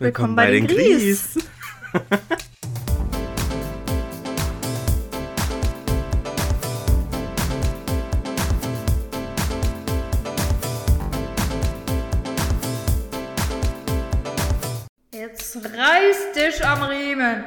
[0.00, 1.38] Willkommen, bei, den Gries.
[15.12, 17.44] Jetzt reiß dich am Riemen.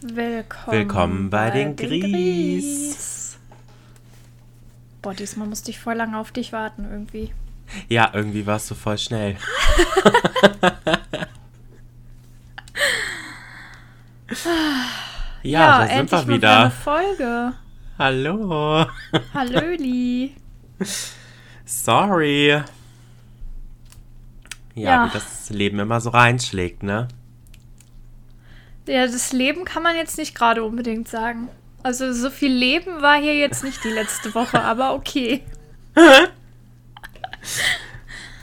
[0.00, 3.36] Willkommen, Willkommen bei den Gries.
[5.02, 7.32] Boah, diesmal musste ich voll lange auf dich warten irgendwie.
[7.88, 9.36] Ja, irgendwie warst du voll schnell.
[15.42, 16.58] ja, da sind wir wieder.
[16.60, 17.52] Eine Folge.
[17.98, 18.86] Hallo.
[19.32, 20.34] Hallöli.
[21.64, 22.48] Sorry.
[22.48, 22.64] Ja,
[24.74, 25.06] Ja.
[25.06, 27.08] wie das Leben immer so reinschlägt, ne?
[28.86, 31.48] Ja, das Leben kann man jetzt nicht gerade unbedingt sagen.
[31.82, 35.42] Also so viel Leben war hier jetzt nicht die letzte Woche, aber okay.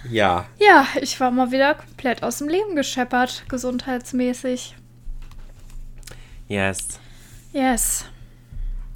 [0.09, 0.45] Ja.
[0.59, 4.75] Ja, ich war mal wieder komplett aus dem Leben gescheppert, gesundheitsmäßig.
[6.51, 6.99] Yes.
[7.53, 8.03] Yes.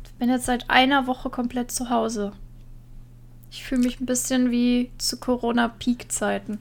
[0.03, 2.33] Ich bin jetzt seit einer Woche komplett zu Hause.
[3.49, 6.59] Ich fühle mich ein bisschen wie zu Corona-Peak-Zeiten.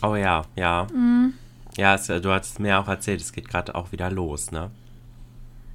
[0.00, 0.86] Oh ja, ja.
[0.94, 1.34] Mhm.
[1.76, 4.70] Ja, es, du hast mir auch erzählt, es geht gerade auch wieder los, ne?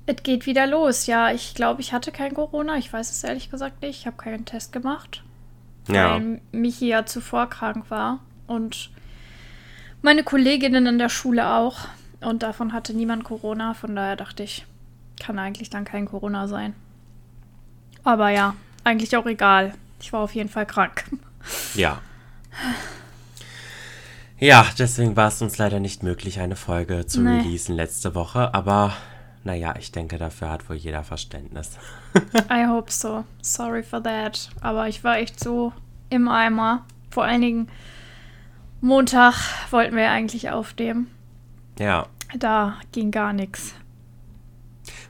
[0.06, 1.30] Es geht wieder los, ja.
[1.34, 2.78] Ich glaube, ich hatte kein Corona.
[2.78, 4.00] Ich weiß es ehrlich gesagt nicht.
[4.00, 5.24] Ich habe keinen Test gemacht.
[5.90, 6.12] Ja.
[6.16, 8.20] Weil Michi ja zuvor krank war.
[8.48, 8.92] Und
[10.02, 11.80] meine Kolleginnen in der Schule auch.
[12.26, 13.74] Und davon hatte niemand Corona.
[13.74, 14.66] Von daher dachte ich,
[15.20, 16.74] kann eigentlich dann kein Corona sein.
[18.04, 19.74] Aber ja, eigentlich auch egal.
[20.02, 21.06] Ich war auf jeden Fall krank.
[21.76, 22.00] Ja.
[24.40, 27.38] Ja, deswegen war es uns leider nicht möglich, eine Folge zu Nee.
[27.38, 28.54] releasen letzte Woche.
[28.54, 28.94] Aber
[29.46, 31.78] naja, ich denke, dafür hat wohl jeder Verständnis.
[32.52, 33.24] I hope so.
[33.42, 34.50] Sorry for that.
[34.62, 35.72] Aber ich war echt so
[36.10, 36.86] im Eimer.
[37.12, 37.70] Vor allen Dingen
[38.82, 39.36] Montag
[39.72, 41.08] wollten wir eigentlich aufnehmen.
[41.80, 42.08] Ja,
[42.38, 43.74] Da ging gar nichts.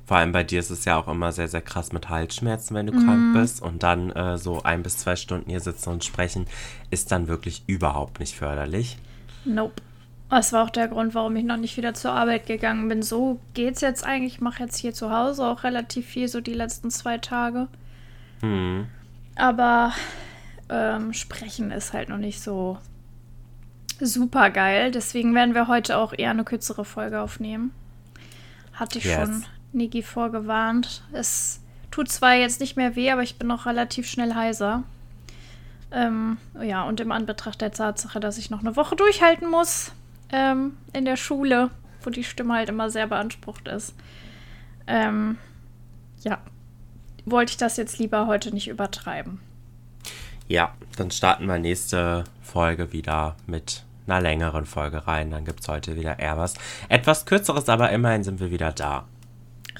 [0.05, 2.87] vor allem bei dir ist es ja auch immer sehr, sehr krass mit Halsschmerzen, wenn
[2.87, 3.05] du Mhm.
[3.05, 3.61] krank bist.
[3.61, 6.45] Und dann äh, so ein bis zwei Stunden hier sitzen und sprechen,
[6.91, 8.97] ist dann wirklich überhaupt nicht förderlich.
[9.45, 9.81] Nope.
[10.29, 13.03] Das war auch der Grund, warum ich noch nicht wieder zur Arbeit gegangen bin.
[13.03, 14.35] So geht's jetzt eigentlich.
[14.35, 17.67] Ich mache jetzt hier zu Hause auch relativ viel, so die letzten zwei Tage.
[18.41, 18.87] Hm.
[19.35, 19.93] Aber
[20.69, 22.77] ähm, sprechen ist halt noch nicht so
[23.99, 24.91] super geil.
[24.91, 27.71] Deswegen werden wir heute auch eher eine kürzere Folge aufnehmen.
[28.73, 29.15] Hatte ich Yes.
[29.15, 31.03] schon Niki vorgewarnt.
[31.11, 31.61] Es
[31.91, 34.83] tut zwar jetzt nicht mehr weh, aber ich bin noch relativ schnell heiser.
[35.91, 39.91] Ähm, ja, und im Anbetracht der Tatsache, dass ich noch eine Woche durchhalten muss
[40.31, 41.69] ähm, in der Schule,
[42.01, 43.93] wo die Stimme halt immer sehr beansprucht ist.
[44.87, 45.37] Ähm,
[46.23, 46.39] ja,
[47.25, 49.39] wollte ich das jetzt lieber heute nicht übertreiben.
[50.47, 55.31] Ja, dann starten wir nächste Folge wieder mit einer längeren Folge rein.
[55.31, 56.55] Dann gibt es heute wieder eher was.
[56.89, 59.05] Etwas kürzeres, aber immerhin sind wir wieder da.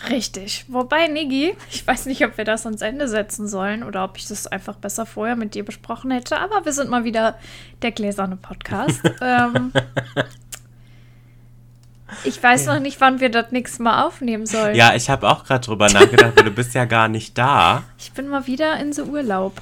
[0.09, 0.65] Richtig.
[0.69, 4.27] Wobei, Niggi, ich weiß nicht, ob wir das ans Ende setzen sollen oder ob ich
[4.27, 7.37] das einfach besser vorher mit dir besprochen hätte, aber wir sind mal wieder
[7.81, 9.01] der gläserne Podcast.
[9.21, 9.71] ähm,
[12.23, 14.75] ich weiß noch nicht, wann wir das nächste Mal aufnehmen sollen.
[14.75, 17.83] Ja, ich habe auch gerade drüber nachgedacht, weil du bist ja gar nicht da.
[17.99, 19.61] Ich bin mal wieder in so Urlaub.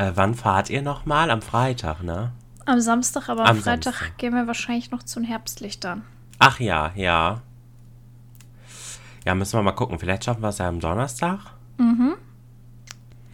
[0.00, 1.30] Äh, wann fahrt ihr nochmal?
[1.30, 2.32] Am Freitag, ne?
[2.64, 4.16] Am Samstag, aber am, Am Freitag Samstag.
[4.16, 6.02] gehen wir wahrscheinlich noch zu den Herbstlichtern.
[6.38, 7.42] Ach ja, ja.
[9.26, 9.98] Ja, müssen wir mal gucken.
[9.98, 11.40] Vielleicht schaffen wir es ja am Donnerstag.
[11.76, 12.14] Mhm.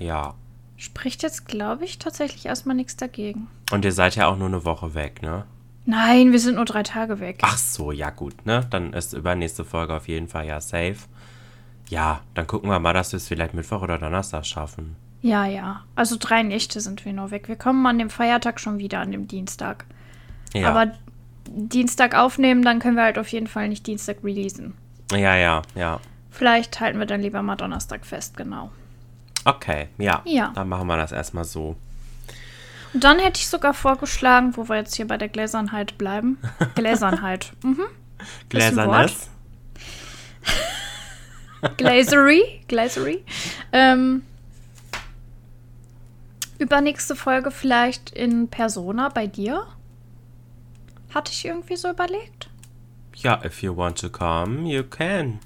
[0.01, 0.35] Ja.
[0.77, 3.47] Spricht jetzt, glaube ich, tatsächlich erstmal nichts dagegen.
[3.71, 5.45] Und ihr seid ja auch nur eine Woche weg, ne?
[5.85, 7.39] Nein, wir sind nur drei Tage weg.
[7.43, 8.67] Ach so, ja gut, ne?
[8.71, 10.97] Dann ist übernächste Folge auf jeden Fall ja safe.
[11.89, 14.97] Ja, dann gucken wir mal, dass wir es vielleicht Mittwoch oder Donnerstag schaffen.
[15.23, 15.83] Ja, ja.
[15.95, 17.49] Also drei Nächte sind wir nur weg.
[17.49, 19.85] Wir kommen an dem Feiertag schon wieder, an dem Dienstag.
[20.55, 20.93] Ja, Aber
[21.49, 24.75] Dienstag aufnehmen, dann können wir halt auf jeden Fall nicht Dienstag releasen.
[25.13, 26.01] ja, ja, ja.
[26.31, 28.71] Vielleicht halten wir dann lieber mal Donnerstag fest, genau.
[29.47, 30.21] Okay, ja.
[30.27, 30.53] Ja.
[30.55, 31.77] Dann machen wir das erstmal so.
[32.93, 36.39] Und dann hätte ich sogar vorgeschlagen, wo wir jetzt hier bei der Gläsernheit bleiben.
[36.75, 37.53] Gläsernheit.
[37.63, 37.85] Mhm.
[38.49, 39.31] Gläsernes.
[41.77, 42.61] Glazery.
[42.69, 43.25] Glazery.
[43.73, 44.23] Ähm,
[46.59, 49.67] übernächste Folge vielleicht in Persona bei dir?
[51.15, 52.51] Hatte ich irgendwie so überlegt?
[53.15, 55.39] Ja, if you want to come, you can.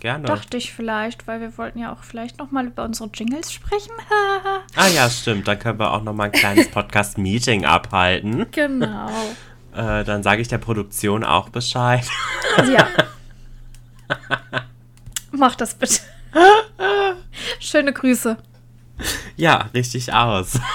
[0.00, 0.26] Gerne.
[0.28, 3.92] Dachte ich vielleicht, weil wir wollten ja auch vielleicht noch mal über unsere Jingles sprechen.
[4.76, 5.48] Ah ja, stimmt.
[5.48, 8.46] Da können wir auch noch mal ein kleines Podcast-Meeting abhalten.
[8.52, 9.10] genau.
[9.74, 12.04] Äh, dann sage ich der Produktion auch Bescheid.
[12.72, 12.88] Ja.
[15.30, 16.00] Mach das bitte.
[17.60, 18.38] Schöne Grüße.
[19.36, 20.58] Ja, richtig aus.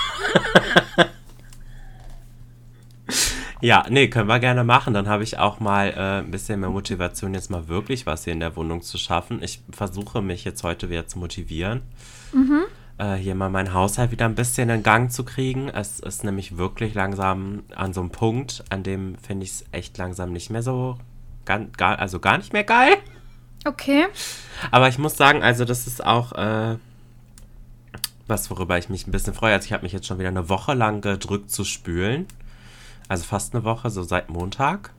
[3.64, 4.94] Ja, nee, können wir gerne machen.
[4.94, 8.34] Dann habe ich auch mal äh, ein bisschen mehr Motivation, jetzt mal wirklich was hier
[8.34, 9.42] in der Wohnung zu schaffen.
[9.42, 11.82] Ich versuche mich jetzt heute wieder zu motivieren.
[12.34, 12.64] Mhm.
[12.98, 15.70] Äh, hier mal meinen Haushalt wieder ein bisschen in Gang zu kriegen.
[15.70, 19.98] Es ist nämlich wirklich langsam an so einem Punkt, an dem finde ich es echt
[19.98, 20.98] langsam nicht mehr so,
[21.46, 22.98] gar, gar, also gar nicht mehr geil.
[23.64, 24.08] Okay.
[24.72, 26.76] Aber ich muss sagen, also das ist auch äh,
[28.28, 29.54] was, worüber ich mich ein bisschen freue.
[29.54, 32.28] Also ich habe mich jetzt schon wieder eine Woche lang gedrückt zu spülen.
[33.08, 34.92] Also fast eine Woche, so seit Montag.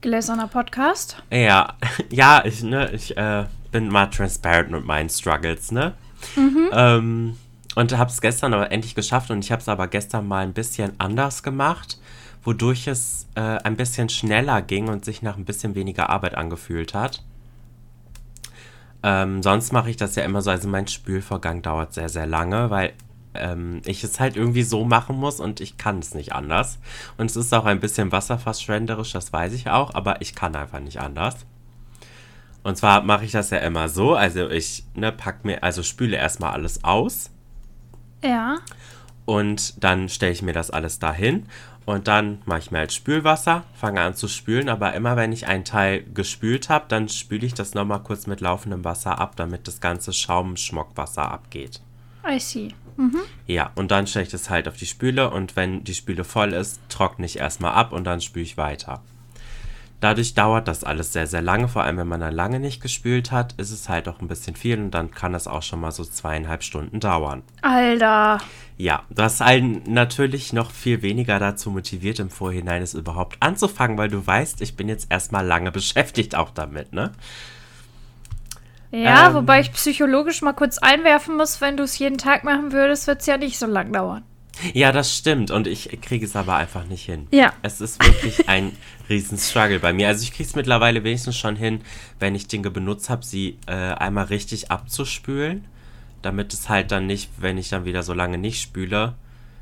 [0.00, 1.22] Gläserner Podcast.
[1.30, 1.74] Ja,
[2.10, 5.94] ja, ich, ne, ich äh, bin mal transparent mit meinen Struggles, ne?
[6.36, 6.70] Mhm.
[6.72, 7.36] Ähm,
[7.76, 10.52] und habe es gestern aber endlich geschafft und ich habe es aber gestern mal ein
[10.52, 11.98] bisschen anders gemacht,
[12.42, 16.94] wodurch es äh, ein bisschen schneller ging und sich nach ein bisschen weniger Arbeit angefühlt
[16.94, 17.22] hat.
[19.02, 22.70] Ähm, sonst mache ich das ja immer so, also mein Spülvorgang dauert sehr, sehr lange,
[22.70, 22.92] weil
[23.34, 26.78] ähm, ich es halt irgendwie so machen muss und ich kann es nicht anders.
[27.16, 30.80] Und es ist auch ein bisschen wasserfassschwenderisch, das weiß ich auch, aber ich kann einfach
[30.80, 31.46] nicht anders.
[32.62, 36.16] Und zwar mache ich das ja immer so, also ich ne, pack mir, also spüle
[36.16, 37.30] erstmal alles aus.
[38.22, 38.58] Ja.
[39.24, 41.46] Und dann stelle ich mir das alles dahin
[41.90, 45.46] und dann mache ich mir halt Spülwasser, fange an zu spülen, aber immer wenn ich
[45.46, 49.66] einen Teil gespült habe, dann spüle ich das nochmal kurz mit laufendem Wasser ab, damit
[49.66, 51.80] das ganze Schaumschmockwasser abgeht.
[52.26, 52.68] I see.
[52.96, 53.20] Mhm.
[53.46, 56.52] Ja, und dann stelle ich das halt auf die Spüle und wenn die Spüle voll
[56.52, 59.02] ist, trockne ich erstmal ab und dann spüle ich weiter.
[60.00, 63.32] Dadurch dauert das alles sehr, sehr lange, vor allem wenn man dann lange nicht gespült
[63.32, 65.90] hat, ist es halt auch ein bisschen viel und dann kann das auch schon mal
[65.90, 67.42] so zweieinhalb Stunden dauern.
[67.60, 68.38] Alter.
[68.78, 74.08] Ja, das einen natürlich noch viel weniger dazu motiviert, im Vorhinein es überhaupt anzufangen, weil
[74.08, 77.12] du weißt, ich bin jetzt erstmal lange beschäftigt auch damit, ne?
[78.90, 82.72] Ja, ähm, wobei ich psychologisch mal kurz einwerfen muss, wenn du es jeden Tag machen
[82.72, 84.24] würdest, wird es ja nicht so lang dauern.
[84.74, 85.50] Ja, das stimmt.
[85.50, 87.28] Und ich kriege es aber einfach nicht hin.
[87.30, 87.52] Ja.
[87.62, 88.72] Es ist wirklich ein
[89.08, 90.08] riesen Struggle bei mir.
[90.08, 91.80] Also ich kriege es mittlerweile wenigstens schon hin,
[92.18, 95.64] wenn ich Dinge benutzt habe, sie äh, einmal richtig abzuspülen.
[96.22, 99.14] Damit es halt dann nicht, wenn ich dann wieder so lange nicht spüle,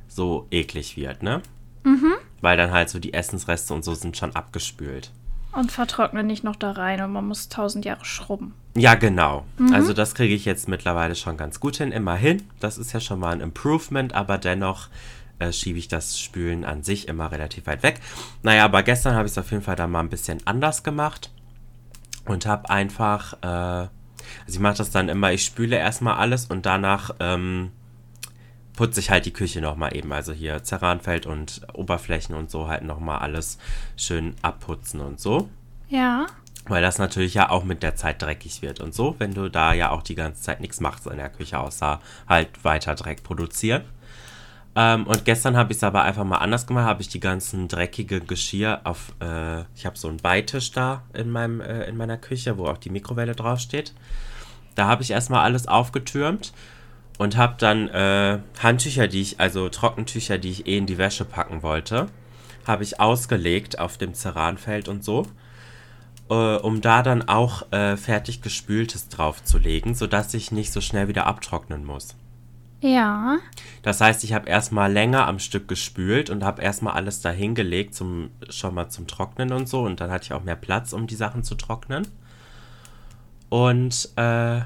[0.08, 1.42] so eklig wird, ne?
[1.84, 2.14] Mhm.
[2.40, 5.12] Weil dann halt so die Essensreste und so sind schon abgespült.
[5.58, 8.54] Und vertrocknen nicht noch da rein und man muss tausend Jahre schrubben.
[8.76, 9.44] Ja, genau.
[9.56, 9.74] Mhm.
[9.74, 12.44] Also das kriege ich jetzt mittlerweile schon ganz gut hin, immerhin.
[12.60, 14.86] Das ist ja schon mal ein Improvement, aber dennoch
[15.40, 17.98] äh, schiebe ich das Spülen an sich immer relativ weit weg.
[18.44, 21.32] Naja, aber gestern habe ich es auf jeden Fall da mal ein bisschen anders gemacht
[22.24, 23.90] und habe einfach, äh, also
[24.46, 27.72] ich mache das dann immer, ich spüle erstmal alles und danach ähm,
[28.78, 30.12] putze ich halt die Küche nochmal eben.
[30.12, 33.58] Also hier Zerranfeld und Oberflächen und so halt nochmal alles
[33.96, 35.48] schön abputzen und so.
[35.88, 36.26] Ja.
[36.68, 39.72] Weil das natürlich ja auch mit der Zeit dreckig wird und so, wenn du da
[39.72, 41.98] ja auch die ganze Zeit nichts machst in der Küche, außer
[42.28, 43.82] halt weiter Dreck produzieren.
[44.76, 47.66] Ähm, und gestern habe ich es aber einfach mal anders gemacht, habe ich die ganzen
[47.66, 52.16] dreckige Geschirr auf, äh, ich habe so einen Beitisch da in, meinem, äh, in meiner
[52.16, 53.92] Küche, wo auch die Mikrowelle draufsteht.
[54.76, 56.52] Da habe ich erstmal alles aufgetürmt
[57.18, 61.24] und habe dann äh, Handtücher, die ich, also Trockentücher, die ich eh in die Wäsche
[61.24, 62.06] packen wollte,
[62.66, 65.26] habe ich ausgelegt auf dem Ceranfeld und so
[66.30, 71.26] äh, um da dann auch äh, fertig gespültes draufzulegen, sodass ich nicht so schnell wieder
[71.26, 72.14] abtrocknen muss.
[72.80, 73.38] Ja.
[73.82, 78.30] Das heißt, ich habe erstmal länger am Stück gespült und habe erstmal alles dahingelegt, zum,
[78.50, 79.82] schon mal zum Trocknen und so.
[79.82, 82.06] Und dann hatte ich auch mehr Platz, um die Sachen zu trocknen.
[83.48, 84.60] Und äh,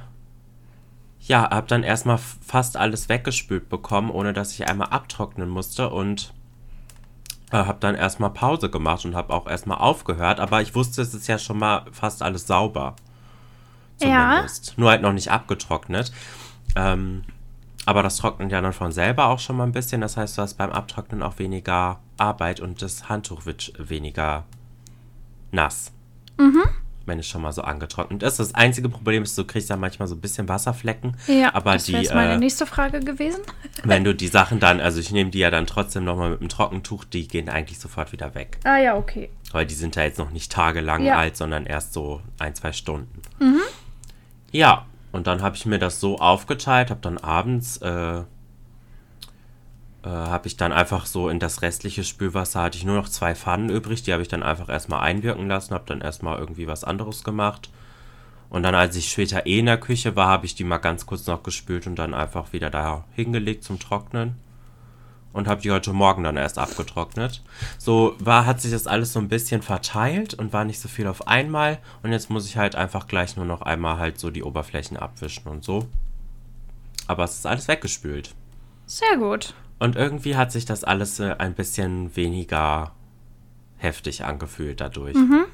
[1.27, 5.89] ja, habe dann erstmal fast alles weggespült bekommen, ohne dass ich einmal abtrocknen musste.
[5.91, 6.33] Und
[7.53, 11.15] äh, habe dann erstmal Pause gemacht und habe auch erstmal aufgehört, aber ich wusste, es
[11.15, 12.97] ist ja schon mal fast alles sauber.
[13.99, 14.69] Zumindest.
[14.69, 14.75] Ja.
[14.77, 16.13] Nur halt noch nicht abgetrocknet.
[16.75, 17.23] Ähm,
[17.85, 20.01] aber das trocknet ja dann von selber auch schon mal ein bisschen.
[20.01, 24.45] Das heißt, du hast beim Abtrocknen auch weniger Arbeit und das Handtuch wird weniger
[25.51, 25.93] nass.
[26.39, 26.63] Mhm
[27.07, 28.39] wenn es schon mal so angetrocknet ist.
[28.39, 31.17] Das einzige Problem ist, du kriegst ja manchmal so ein bisschen Wasserflecken.
[31.27, 33.41] Ja, aber das wäre meine äh, nächste Frage gewesen.
[33.85, 36.49] wenn du die Sachen dann, also ich nehme die ja dann trotzdem nochmal mit dem
[36.49, 38.59] Trockentuch, die gehen eigentlich sofort wieder weg.
[38.65, 39.31] Ah ja, okay.
[39.53, 41.19] Weil die sind ja jetzt noch nicht tagelang ja.
[41.19, 43.23] alt, sondern erst so ein, zwei Stunden.
[43.39, 43.61] Mhm.
[44.51, 48.23] Ja, und dann habe ich mir das so aufgeteilt, habe dann abends äh,
[50.05, 53.35] äh, habe ich dann einfach so in das restliche Spülwasser hatte ich nur noch zwei
[53.35, 56.85] Pfannen übrig, die habe ich dann einfach erstmal einwirken lassen, habe dann erstmal irgendwie was
[56.85, 57.71] anderes gemacht.
[58.51, 61.07] Und dann, als ich später eh in der Küche war, habe ich die mal ganz
[61.07, 64.35] kurz noch gespült und dann einfach wieder da hingelegt zum Trocknen.
[65.33, 67.43] Und habe die heute Morgen dann erst abgetrocknet.
[67.79, 71.07] So war, hat sich das alles so ein bisschen verteilt und war nicht so viel
[71.07, 71.79] auf einmal.
[72.03, 75.49] Und jetzt muss ich halt einfach gleich nur noch einmal halt so die Oberflächen abwischen
[75.49, 75.89] und so.
[77.07, 78.35] Aber es ist alles weggespült.
[78.85, 79.55] Sehr gut.
[79.83, 82.93] Und irgendwie hat sich das alles äh, ein bisschen weniger
[83.79, 85.17] heftig angefühlt dadurch.
[85.17, 85.47] Mhm.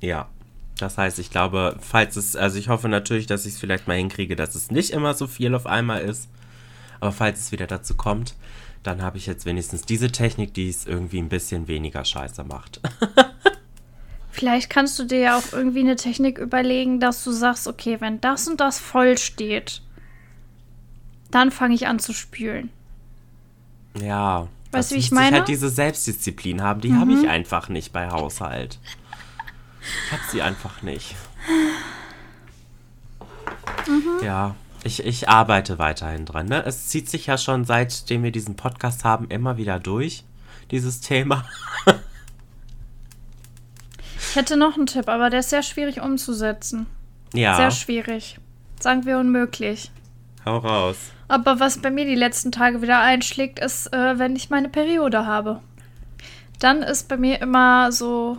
[0.00, 0.28] Ja.
[0.76, 3.96] Das heißt, ich glaube, falls es, also ich hoffe natürlich, dass ich es vielleicht mal
[3.96, 6.28] hinkriege, dass es nicht immer so viel auf einmal ist.
[6.98, 8.34] Aber falls es wieder dazu kommt,
[8.82, 12.80] dann habe ich jetzt wenigstens diese Technik, die es irgendwie ein bisschen weniger scheiße macht.
[14.32, 18.20] Vielleicht kannst du dir ja auch irgendwie eine Technik überlegen, dass du sagst, okay, wenn
[18.20, 19.82] das und das voll steht,
[21.30, 22.70] dann fange ich an zu spülen.
[24.00, 24.48] Ja.
[24.72, 25.28] Weißt du, wie ich meine?
[25.28, 27.00] Ich halt diese Selbstdisziplin haben, die mhm.
[27.00, 28.78] habe ich einfach nicht bei Haushalt.
[30.06, 31.14] Ich habe sie einfach nicht.
[33.86, 34.24] Mhm.
[34.24, 36.46] Ja, ich, ich arbeite weiterhin dran.
[36.46, 36.64] Ne?
[36.64, 40.24] Es zieht sich ja schon, seitdem wir diesen Podcast haben, immer wieder durch,
[40.70, 41.44] dieses Thema.
[44.18, 46.86] ich hätte noch einen Tipp, aber der ist sehr schwierig umzusetzen.
[47.32, 47.56] Ja.
[47.56, 48.38] Sehr schwierig.
[48.80, 49.90] Sagen wir unmöglich.
[50.44, 50.96] Hau raus.
[51.28, 55.26] Aber was bei mir die letzten Tage wieder einschlägt, ist, äh, wenn ich meine Periode
[55.26, 55.60] habe.
[56.60, 58.38] Dann ist bei mir immer so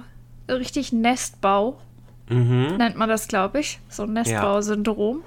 [0.49, 1.79] richtig Nestbau.
[2.29, 2.77] Mhm.
[2.77, 3.79] Nennt man das, glaube ich.
[3.89, 5.17] So Nestbau-Syndrom.
[5.17, 5.23] Ja.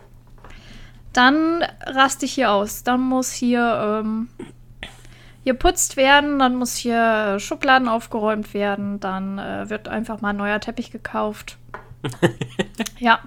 [1.13, 2.83] Dann raste ich hier aus.
[2.83, 4.29] Dann muss hier, ähm,
[5.45, 10.37] hier putzt werden, dann muss hier Schubladen aufgeräumt werden, dann äh, wird einfach mal ein
[10.37, 11.57] neuer Teppich gekauft.
[12.99, 13.21] ja.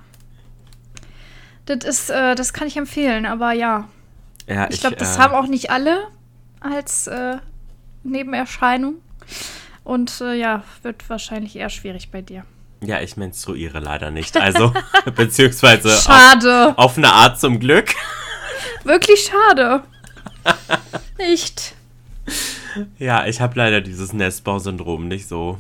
[1.66, 3.88] Das ist, äh, das kann ich empfehlen, aber ja.
[4.48, 6.08] Ja ich glaube, das äh, haben auch nicht alle
[6.60, 7.38] als äh,
[8.04, 8.96] Nebenerscheinung.
[9.84, 12.46] Und äh, ja, wird wahrscheinlich eher schwierig bei dir.
[12.82, 14.36] Ja, ich menstruiere leider nicht.
[14.40, 14.74] Also,
[15.16, 16.70] beziehungsweise schade.
[16.70, 17.94] Auf, auf, eine Art zum Glück.
[18.84, 19.84] Wirklich schade.
[21.18, 21.76] nicht.
[22.98, 25.60] Ja, ich habe leider dieses Nestbau-Syndrom nicht so.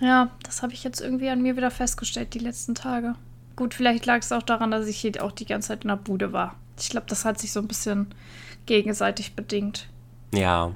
[0.00, 3.14] Ja, das habe ich jetzt irgendwie an mir wieder festgestellt die letzten Tage.
[3.56, 5.96] Gut, vielleicht lag es auch daran, dass ich hier auch die ganze Zeit in der
[5.96, 6.56] Bude war.
[6.80, 8.06] Ich glaube, das hat sich so ein bisschen
[8.66, 9.88] gegenseitig bedingt.
[10.34, 10.72] Ja.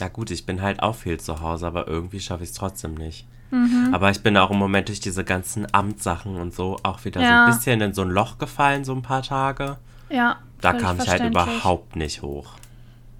[0.00, 2.94] Na gut, ich bin halt auch viel zu Hause, aber irgendwie schaffe ich es trotzdem
[2.94, 3.26] nicht.
[3.50, 3.90] Mhm.
[3.92, 7.28] Aber ich bin auch im Moment durch diese ganzen Amtssachen und so auch wieder ja.
[7.28, 9.76] so ein bisschen in so ein Loch gefallen, so ein paar Tage.
[10.08, 10.38] Ja.
[10.60, 12.54] Da kam ich halt überhaupt nicht hoch.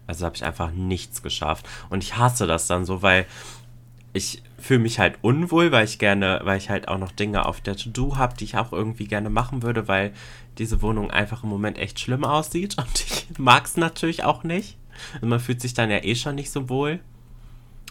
[0.07, 1.69] Also habe ich einfach nichts geschafft.
[1.89, 3.27] Und ich hasse das dann so, weil
[4.13, 7.61] ich fühle mich halt unwohl, weil ich gerne, weil ich halt auch noch Dinge auf
[7.61, 10.13] der To-Do habe, die ich auch irgendwie gerne machen würde, weil
[10.59, 14.77] diese Wohnung einfach im Moment echt schlimm aussieht und ich mag es natürlich auch nicht.
[15.15, 17.01] Also man fühlt sich dann ja eh schon nicht so wohl.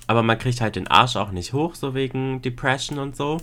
[0.07, 3.37] Aber man kriegt halt den Arsch auch nicht hoch, so wegen Depression und so.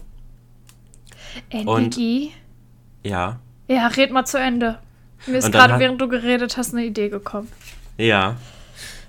[1.50, 2.33] Energie?
[3.02, 3.38] Und, ja.
[3.68, 4.78] Ja, red mal zu Ende.
[5.26, 7.49] Mir ist gerade, während du geredet hast, eine Idee gekommen.
[7.99, 8.37] Ja.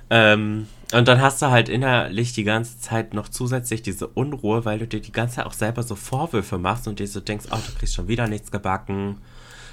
[0.09, 4.79] Ähm, und dann hast du halt innerlich die ganze Zeit noch zusätzlich diese Unruhe, weil
[4.79, 7.57] du dir die ganze Zeit auch selber so Vorwürfe machst und dir so denkst, oh,
[7.57, 9.17] du kriegst schon wieder nichts gebacken,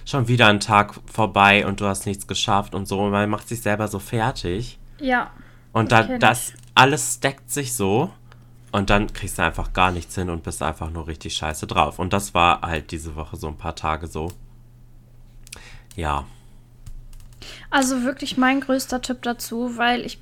[0.05, 3.01] schon wieder ein Tag vorbei und du hast nichts geschafft und so.
[3.01, 4.79] Und man macht sich selber so fertig.
[5.01, 5.31] Ja.
[5.73, 8.11] Und da, das alles stackt sich so
[8.73, 12.01] und dann kriegst du einfach gar nichts hin und bist einfach nur richtig scheiße drauf.
[12.01, 14.33] Und das war halt diese Woche so ein paar Tage so.
[15.95, 16.25] Ja.
[17.71, 20.19] Also wirklich mein größter Tipp dazu, weil ich,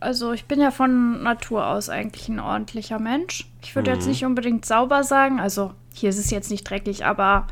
[0.00, 3.46] also ich bin ja von Natur aus eigentlich ein ordentlicher Mensch.
[3.62, 3.96] Ich würde mhm.
[3.96, 7.46] jetzt nicht unbedingt sauber sagen, also hier ist es jetzt nicht dreckig, aber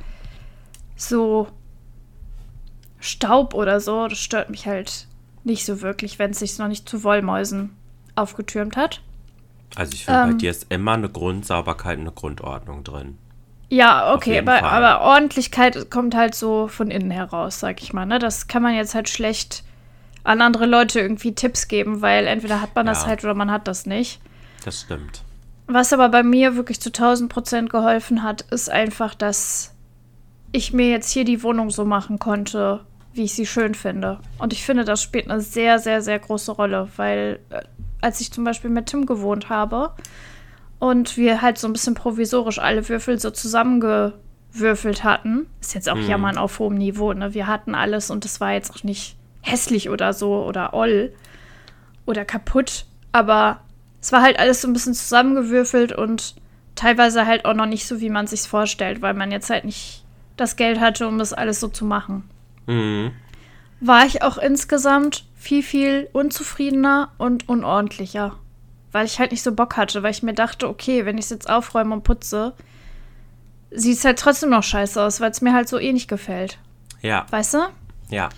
[0.97, 1.49] so
[3.01, 5.07] Staub oder so, das stört mich halt
[5.45, 7.77] nicht so wirklich, wenn es sich noch nicht zu Wollmäusen
[8.15, 9.01] aufgetürmt hat.
[9.77, 13.19] Also ich finde, ähm, bei dir ist immer eine Grundsauberkeit und eine Grundordnung drin.
[13.69, 18.07] Ja, okay, aber, aber, Ordentlichkeit kommt halt so von innen heraus, sag ich mal.
[18.07, 18.19] Ne?
[18.19, 19.65] Das kann man jetzt halt schlecht
[20.25, 22.93] an andere Leute irgendwie Tipps geben, weil entweder hat man ja.
[22.93, 24.21] das halt oder man hat das nicht.
[24.65, 25.23] Das stimmt.
[25.67, 29.73] Was aber bei mir wirklich zu 1000 Prozent geholfen hat, ist einfach, dass
[30.53, 32.81] ich mir jetzt hier die Wohnung so machen konnte,
[33.13, 34.19] wie ich sie schön finde.
[34.39, 37.63] Und ich finde, das spielt eine sehr, sehr, sehr große Rolle, weil äh,
[38.01, 39.93] als ich zum Beispiel mit Tim gewohnt habe
[40.79, 45.97] und wir halt so ein bisschen provisorisch alle Würfel so zusammengewürfelt hatten, ist jetzt auch
[45.97, 46.09] mhm.
[46.09, 47.35] Jammern auf hohem Niveau, ne?
[47.35, 51.13] Wir hatten alles und es war jetzt auch nicht hässlich oder so oder oll
[52.07, 53.61] oder kaputt, aber
[54.01, 56.35] es war halt alles so ein bisschen zusammengewürfelt und
[56.75, 60.05] teilweise halt auch noch nicht so, wie man sich vorstellt, weil man jetzt halt nicht
[60.37, 62.29] das Geld hatte, um das alles so zu machen.
[62.67, 63.13] Mhm.
[63.81, 68.37] War ich auch insgesamt viel, viel unzufriedener und unordentlicher.
[68.93, 71.31] Weil ich halt nicht so Bock hatte, weil ich mir dachte, okay, wenn ich es
[71.31, 72.55] jetzt aufräume und putze,
[73.71, 76.59] sieht es halt trotzdem noch scheiße aus, weil es mir halt so eh nicht gefällt.
[77.03, 77.27] Ja.
[77.31, 77.59] Weißt du?
[78.09, 78.29] Ja.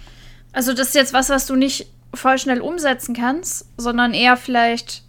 [0.56, 5.02] Also, das ist jetzt was, was du nicht voll schnell umsetzen kannst, sondern eher vielleicht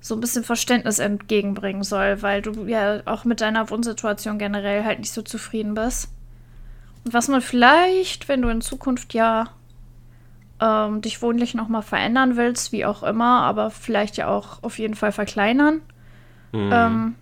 [0.00, 5.00] so ein bisschen Verständnis entgegenbringen soll, weil du ja auch mit deiner Wohnsituation generell halt
[5.00, 6.08] nicht so zufrieden bist.
[7.04, 9.50] Und was man vielleicht, wenn du in Zukunft ja
[10.60, 14.94] ähm, dich wohnlich nochmal verändern willst, wie auch immer, aber vielleicht ja auch auf jeden
[14.94, 15.82] Fall verkleinern,
[16.52, 16.70] Mhm.
[16.72, 17.14] ähm,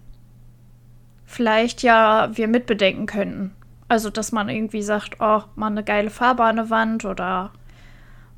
[1.27, 3.53] vielleicht ja wir mitbedenken könnten.
[3.91, 7.51] Also, dass man irgendwie sagt, oh, mal eine geile Farbe an der Wand oder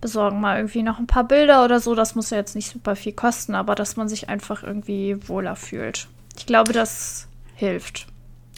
[0.00, 1.94] besorgen mal irgendwie noch ein paar Bilder oder so.
[1.94, 5.54] Das muss ja jetzt nicht super viel kosten, aber dass man sich einfach irgendwie wohler
[5.54, 6.08] fühlt.
[6.38, 8.06] Ich glaube, das hilft.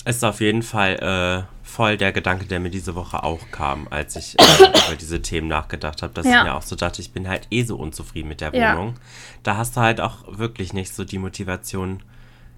[0.05, 4.15] Ist auf jeden Fall äh, voll der Gedanke, der mir diese Woche auch kam, als
[4.15, 4.45] ich äh,
[4.87, 6.39] über diese Themen nachgedacht habe, dass Ja.
[6.39, 8.73] ich mir auch so dachte, ich bin halt eh so unzufrieden mit der Ja.
[8.77, 8.95] Wohnung.
[9.43, 12.05] Da hast du halt auch wirklich nicht so die Motivation,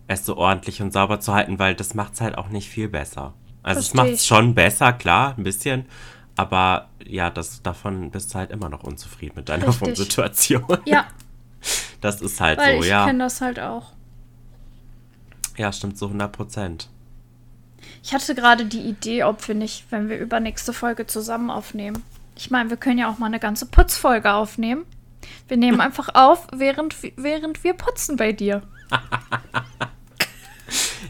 [0.09, 2.88] es so ordentlich und sauber zu halten, weil das macht es halt auch nicht viel
[2.88, 3.33] besser.
[3.67, 4.15] Also es Versteh macht ich.
[4.15, 5.85] es schon besser, klar, ein bisschen,
[6.37, 9.89] aber ja, das, davon bist du halt immer noch unzufrieden mit deiner Richtig.
[9.89, 10.79] Wohnsituation.
[10.87, 11.07] Ja,
[12.01, 13.07] Das ist halt weil so, ich ja.
[13.07, 13.93] kenne das halt auch.
[15.57, 16.89] Ja, stimmt so 100 Prozent.
[18.03, 22.03] Ich hatte gerade die Idee, ob wir nicht, wenn wir übernächste Folge zusammen aufnehmen.
[22.37, 24.85] Ich meine, wir können ja auch mal eine ganze Putzfolge aufnehmen.
[25.49, 28.63] Wir nehmen einfach auf, während, während wir putzen bei dir.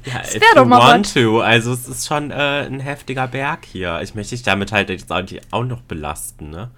[0.05, 1.41] Ja, if wär doch you mal want to.
[1.41, 4.01] Also es ist schon äh, ein heftiger Berg hier.
[4.03, 6.71] Ich möchte dich damit halt jetzt auch, nicht- auch noch belasten, ne?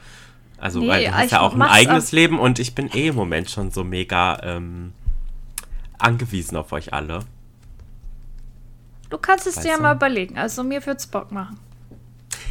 [0.58, 3.14] Also Nee, weil du hast ja auch ein eigenes Leben und ich bin eh im
[3.14, 4.92] Moment schon so mega ähm,
[5.98, 7.20] angewiesen auf euch alle.
[9.10, 10.36] Du kannst es Weißt dir ja mal überlegen.
[10.36, 11.58] Also mir wird's Bock machen.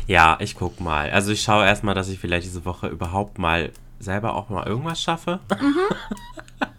[0.08, 1.10] Ja, ich guck mal.
[1.12, 5.02] Also ich schaue erstmal, dass ich vielleicht diese Woche überhaupt mal selber auch mal irgendwas
[5.02, 5.40] schaffe.
[5.60, 5.76] Mhm.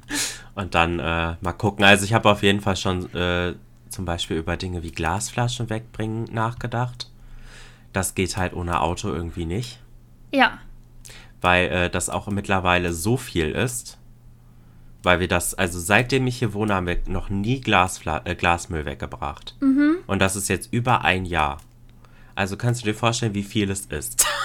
[0.58, 1.84] und dann äh, mal gucken.
[1.84, 3.54] Also ich habe auf jeden Fall schon äh,
[3.88, 7.10] zum Beispiel über Dinge wie Glasflaschen wegbringen nachgedacht.
[7.92, 9.80] Das geht halt ohne Auto irgendwie nicht.
[10.32, 10.58] Ja,
[11.40, 13.98] weil äh, das auch mittlerweile so viel ist.
[15.02, 18.84] Weil wir das, also seitdem ich hier wohne, haben wir noch nie Glasfla äh, Glasmüll
[18.84, 19.54] weggebracht.
[20.08, 21.58] Und das ist jetzt über ein Jahr.
[22.34, 24.26] Also kannst du dir vorstellen, wie viel es ist.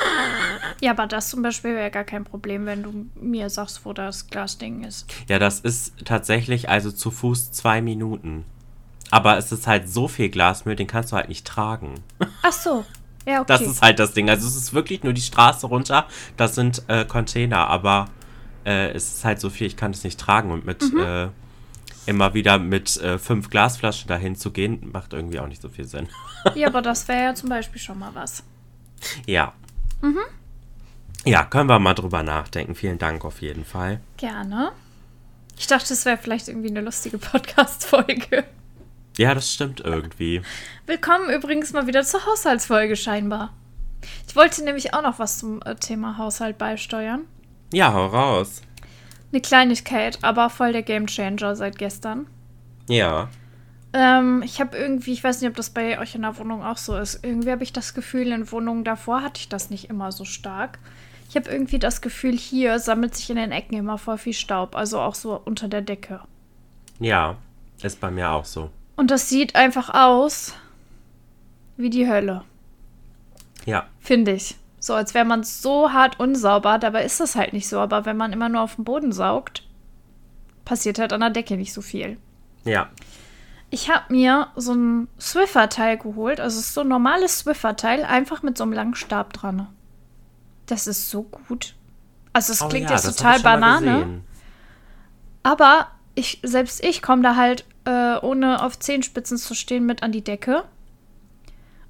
[0.81, 4.27] ja, aber das zum Beispiel wäre gar kein Problem, wenn du mir sagst, wo das
[4.27, 5.05] Glasding ist.
[5.27, 8.45] ja, das ist tatsächlich also zu Fuß zwei Minuten.
[9.11, 11.95] Aber es ist halt so viel Glasmüll, den kannst du halt nicht tragen.
[12.41, 12.83] Ach so.
[13.27, 13.45] Ja, okay.
[13.47, 14.29] Das ist halt das Ding.
[14.29, 16.07] Also es ist wirklich nur die Straße runter.
[16.35, 18.07] Das sind äh, Container, aber
[18.65, 20.51] äh, es ist halt so viel, ich kann es nicht tragen.
[20.51, 20.99] Und mit Mhm.
[20.99, 21.27] äh,
[22.05, 25.85] immer wieder mit äh, fünf Glasflaschen dahin zu gehen, macht irgendwie auch nicht so viel
[25.85, 26.09] Sinn.
[26.55, 28.43] ja, aber das wäre ja zum Beispiel schon mal was.
[29.27, 29.53] ja.
[31.25, 32.75] Ja, können wir mal drüber nachdenken.
[32.75, 34.01] Vielen Dank auf jeden Fall.
[34.17, 34.73] Gerne.
[35.57, 38.43] Ich dachte, es wäre vielleicht irgendwie eine lustige Podcast-Folge.
[39.17, 40.41] Ja, das stimmt irgendwie.
[40.85, 43.53] Willkommen übrigens mal wieder zur Haushaltsfolge scheinbar.
[44.27, 47.21] Ich wollte nämlich auch noch was zum äh, Thema Haushalt beisteuern.
[47.71, 48.61] Ja, hau raus.
[49.31, 52.27] Eine Kleinigkeit, aber voll der Gamechanger seit gestern.
[52.89, 53.29] Ja.
[53.93, 56.77] Ähm, ich habe irgendwie, ich weiß nicht, ob das bei euch in der Wohnung auch
[56.77, 57.23] so ist.
[57.23, 60.79] Irgendwie habe ich das Gefühl, in Wohnungen davor hatte ich das nicht immer so stark.
[61.33, 64.75] Ich habe irgendwie das Gefühl, hier sammelt sich in den Ecken immer voll viel Staub,
[64.75, 66.19] also auch so unter der Decke.
[66.99, 67.37] Ja,
[67.81, 68.69] ist bei mir auch so.
[68.97, 70.53] Und das sieht einfach aus
[71.75, 72.43] wie die Hölle,
[73.65, 73.87] Ja.
[73.99, 74.57] finde ich.
[74.77, 77.79] So, als wäre man so hart unsauber, dabei ist das halt nicht so.
[77.79, 79.67] Aber wenn man immer nur auf den Boden saugt,
[80.65, 82.17] passiert halt an der Decke nicht so viel.
[82.63, 82.89] Ja.
[83.71, 86.39] Ich habe mir so ein Swiffer-Teil geholt.
[86.39, 89.67] Also so ein normales Swiffer-Teil, einfach mit so einem langen Stab dran.
[90.65, 91.75] Das ist so gut.
[92.31, 94.21] Also es Oh klingt ja, jetzt total Banane.
[95.43, 100.11] Aber ich, selbst ich komme da halt, äh, ohne auf Zehenspitzen zu stehen, mit an
[100.11, 100.63] die Decke.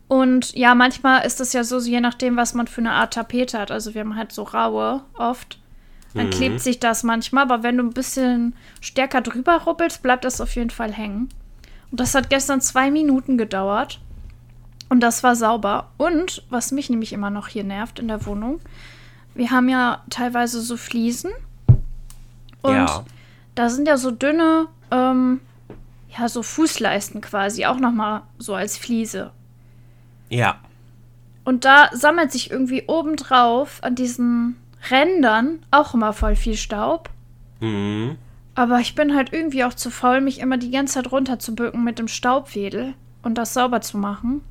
[0.07, 3.57] Und ja, manchmal ist es ja so, je nachdem, was man für eine Art Tapete
[3.59, 3.71] hat.
[3.71, 5.59] Also wir haben halt so raue oft.
[6.13, 6.31] Dann Mhm.
[6.31, 10.55] klebt sich das manchmal, aber wenn du ein bisschen stärker drüber rubbelst, bleibt das auf
[10.55, 11.29] jeden Fall hängen.
[11.89, 13.99] Und das hat gestern zwei Minuten gedauert.
[14.93, 15.89] Und das war sauber.
[15.97, 18.60] Und was mich nämlich immer noch hier nervt in der Wohnung,
[19.34, 21.32] wir haben ja teilweise so Fliesen.
[22.62, 23.03] Und Ja.
[23.56, 25.41] da sind ja so dünne, ähm,
[26.15, 29.32] ja, so Fußleisten quasi, auch nochmal so als Fliese.
[30.29, 30.58] Ja.
[31.43, 34.58] Und da sammelt sich irgendwie obendrauf an diesen
[34.91, 37.10] Rändern auch immer voll viel Staub.
[37.62, 38.15] Mhm.
[38.53, 41.97] Aber ich bin halt irgendwie auch zu faul, mich immer die ganze Zeit runterzubücken mit
[41.97, 44.41] dem Staubwedel und das sauber zu machen.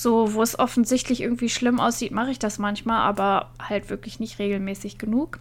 [0.00, 4.38] So, wo es offensichtlich irgendwie schlimm aussieht, mache ich das manchmal, aber halt wirklich nicht
[4.38, 5.40] regelmäßig genug.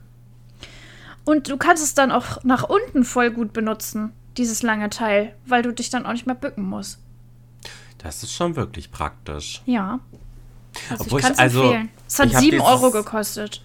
[1.25, 5.61] Und du kannst es dann auch nach unten voll gut benutzen, dieses lange Teil, weil
[5.61, 6.97] du dich dann auch nicht mehr bücken musst.
[7.99, 9.61] Das ist schon wirklich praktisch.
[9.67, 9.99] Ja.
[10.89, 11.89] Also Obwohl ich kann es also, empfehlen.
[12.07, 13.61] Es hat ich hab 7 dieses- Euro gekostet.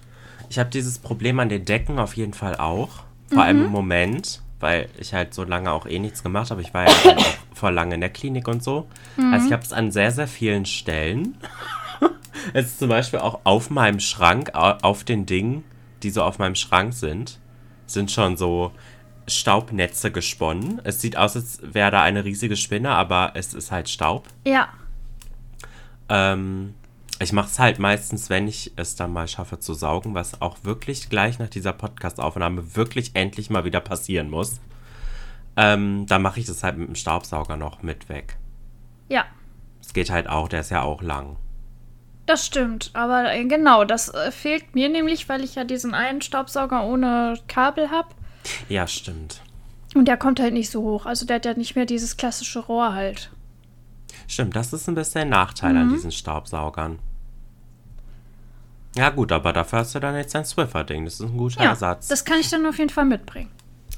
[0.51, 3.05] Ich habe dieses Problem an den Decken auf jeden Fall auch.
[3.29, 6.63] Vor allem im Moment, weil ich halt so lange auch eh nichts gemacht habe.
[6.63, 8.89] Ich war ja auch vor lange in der Klinik und so.
[9.33, 11.37] Also ich habe es an sehr, sehr vielen Stellen.
[12.55, 15.63] Es ist zum Beispiel auch auf meinem Schrank, au- auf den Dingen,
[16.03, 17.39] die so auf meinem Schrank sind,
[17.87, 18.73] sind schon so
[19.29, 20.81] Staubnetze gesponnen.
[20.83, 24.27] Es sieht aus, als wäre da eine riesige Spinne, aber es ist halt Staub.
[24.45, 24.69] Ja.
[26.09, 26.75] Ähm,
[27.23, 30.59] ich mache es halt meistens, wenn ich es dann mal schaffe zu saugen, was auch
[30.63, 34.61] wirklich gleich nach dieser Podcast-Aufnahme wirklich endlich mal wieder passieren muss.
[35.57, 38.39] Ähm, dann mache ich das halt mit dem Staubsauger noch mit weg.
[39.09, 39.27] Ja.
[39.81, 41.37] Es geht halt auch, der ist ja auch lang.
[42.27, 46.23] Das stimmt, aber äh, genau, das äh, fehlt mir nämlich, weil ich ja diesen einen
[46.23, 48.09] Staubsauger ohne Kabel habe.
[48.69, 49.43] Ja, stimmt.
[49.95, 51.05] Und der kommt halt nicht so hoch.
[51.05, 53.31] Also der hat ja nicht mehr dieses klassische Rohr halt.
[54.29, 56.99] Stimmt, das ist ein bisschen ein Nachteil an diesen Staubsaugern.
[58.97, 61.05] Ja gut, aber dafür hast du dann jetzt ein Swiffer-Ding.
[61.05, 62.09] Das ist ein guter Ja, Ersatz.
[62.09, 63.51] das kann ich dann auf jeden Fall mitbringen.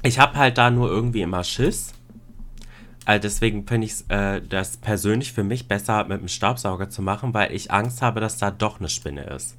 [0.03, 1.93] Ich habe halt da nur irgendwie immer Schiss.
[3.05, 7.33] Äh, deswegen finde ich äh, das persönlich für mich besser mit dem Staubsauger zu machen,
[7.33, 9.57] weil ich Angst habe, dass da doch eine Spinne ist.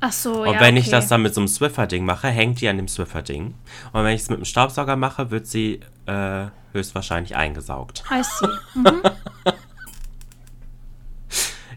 [0.00, 0.92] Ach so, Und ja, wenn ich okay.
[0.92, 3.54] das dann mit so einem Swiffer-Ding mache, hängt die an dem Swiffer-Ding.
[3.92, 8.02] Und wenn ich es mit dem Staubsauger mache, wird sie äh, höchstwahrscheinlich eingesaugt.
[8.10, 8.80] I see.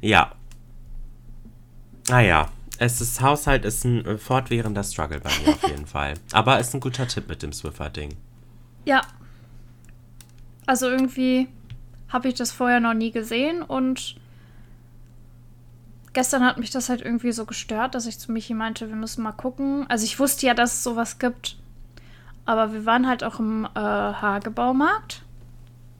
[0.02, 0.34] Ja.
[2.10, 2.50] Naja,
[2.84, 6.16] es ist Haushalt ist ein äh, fortwährender Struggle bei mir auf jeden Fall.
[6.32, 8.16] Aber ist ein guter Tipp mit dem Swiffer-Ding.
[8.86, 9.02] Ja.
[10.66, 11.48] Also irgendwie
[12.10, 14.16] habe ich das vorher noch nie gesehen und
[16.14, 19.24] gestern hat mich das halt irgendwie so gestört, dass ich zu Michi meinte, wir müssen
[19.24, 19.86] mal gucken.
[19.90, 21.58] Also ich wusste ja, dass es sowas gibt,
[22.46, 25.24] aber wir waren halt auch im äh, Hagebaumarkt.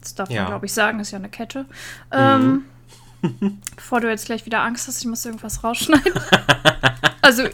[0.00, 0.42] Das darf Ja.
[0.42, 1.64] man, glaube ich, sagen, ist ja eine Kette.
[2.12, 2.64] Ähm,
[3.76, 6.12] bevor du jetzt gleich wieder Angst hast, ich muss irgendwas rausschneiden.
[7.22, 7.44] also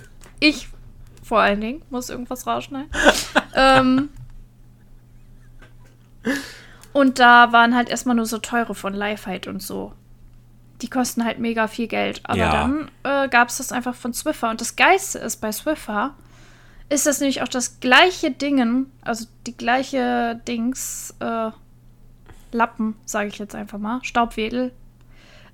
[0.41, 0.69] ich
[1.23, 2.91] vor allen Dingen muss irgendwas rausschneiden.
[3.55, 4.09] ähm,
[6.93, 9.93] und da waren halt erstmal nur so teure von Lifehide und so.
[10.83, 12.21] Die kosten halt mega viel Geld.
[12.25, 12.51] Aber Ja.
[12.51, 14.51] dann äh, gab es das einfach von Swiffer.
[14.51, 16.15] Und das Geiste ist bei Swiffer,
[16.89, 21.51] ist das nämlich auch das gleiche Dingen, also die gleiche Dings, äh,
[22.53, 24.73] Lappen, sage ich jetzt einfach mal, Staubwedel,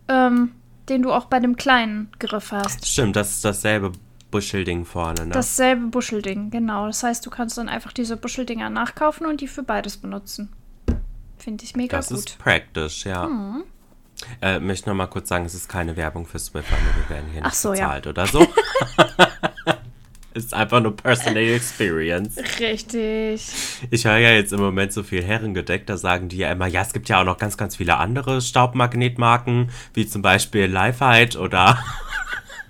[0.09, 0.53] ähm,
[0.89, 2.87] den du auch bei dem kleinen Griff hast.
[2.87, 3.93] Stimmt, das ist dasselbe
[4.31, 5.33] Buschelding vorne, ne?
[5.33, 6.87] Dasselbe Buschelding, genau.
[6.87, 10.53] Das heißt, du kannst dann einfach diese Buscheldinger nachkaufen und die für beides benutzen.
[11.39, 12.19] Finde ich mega Das gut.
[12.19, 13.29] ist praktisch, ja.
[14.41, 17.43] Äh, möchte noch mal kurz sagen, es ist keine Werbung für Swiffer, wir werden hier
[17.43, 17.87] nicht so, ja.
[17.87, 18.41] bezahlt oder so.
[20.37, 22.37] ist einfach nur Personal Experience.
[22.61, 23.43] Richtig.
[23.91, 26.83] Ich höre ja jetzt im Moment so viel Herrengedeck, da sagen die ja immer, ja,
[26.83, 31.83] es gibt ja auch noch ganz, ganz viele andere Staubmagnetmarken, wie zum Beispiel Lifehide oder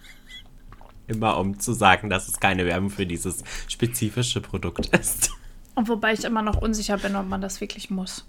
[1.09, 5.31] immer um zu sagen, dass es keine Werbung für dieses spezifische Produkt ist.
[5.75, 8.27] Und wobei ich immer noch unsicher bin, ob man das wirklich muss.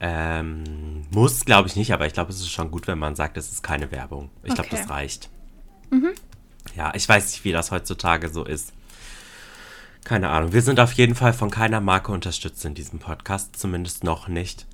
[0.00, 3.36] Ähm, muss, glaube ich nicht, aber ich glaube, es ist schon gut, wenn man sagt,
[3.36, 4.30] es ist keine Werbung.
[4.42, 4.78] Ich glaube, Okay.
[4.80, 5.28] das reicht.
[6.76, 8.72] Ja, ich weiß nicht, wie das heutzutage so ist.
[10.04, 10.52] Keine Ahnung.
[10.52, 14.66] Wir sind auf jeden Fall von keiner Marke unterstützt in diesem Podcast, zumindest noch nicht.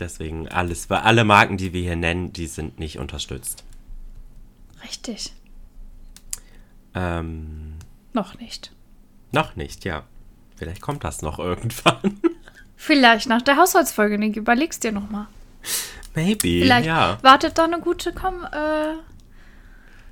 [0.00, 3.64] Deswegen alles, weil alle Marken, die wir hier nennen, die sind nicht unterstützt.
[4.82, 5.32] Richtig.
[6.94, 7.74] Ähm,
[8.12, 8.72] Noch nicht.
[9.32, 10.04] noch nicht, ja.
[10.56, 12.20] Vielleicht kommt das noch irgendwann.
[12.76, 14.36] Vielleicht nach der Haushaltsfolge, Nick.
[14.36, 15.26] Überlegst dir nochmal.
[16.14, 17.18] Maybe, Vielleicht ja.
[17.22, 18.94] wartet da eine gute Kom äh,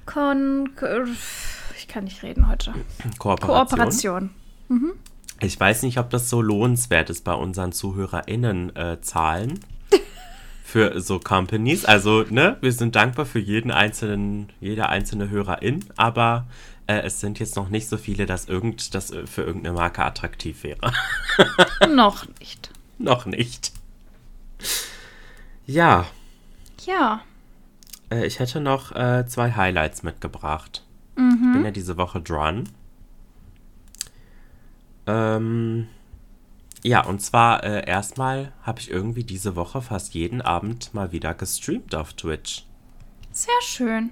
[0.06, 0.70] Kon
[1.76, 2.74] ich kann nicht reden heute.
[3.18, 3.56] Kooperation.
[3.56, 4.30] Kooperation.
[5.40, 9.60] Ich weiß nicht, ob das so lohnenswert ist bei unseren ZuhörerInnen äh, Zahlen
[10.64, 11.84] für so Companies.
[11.84, 16.46] Also, ne, wir sind dankbar für jeden einzelnen, jede einzelne Hörerin, aber
[16.86, 20.04] äh, es sind jetzt noch nicht so viele, dass irgend, das äh, für irgendeine Marke
[20.04, 20.92] attraktiv wäre.
[21.94, 22.70] Noch nicht.
[22.98, 23.72] noch nicht.
[25.66, 26.06] Ja,
[26.86, 27.22] Ja.
[28.10, 30.84] Äh, ich hätte noch äh, zwei Highlights mitgebracht.
[31.16, 32.68] Ich bin ja diese Woche dran.
[35.06, 35.86] Ähm,
[36.82, 41.34] ja, und zwar äh, erstmal habe ich irgendwie diese Woche fast jeden Abend mal wieder
[41.34, 42.66] gestreamt auf Twitch.
[43.32, 44.10] Sehr schön.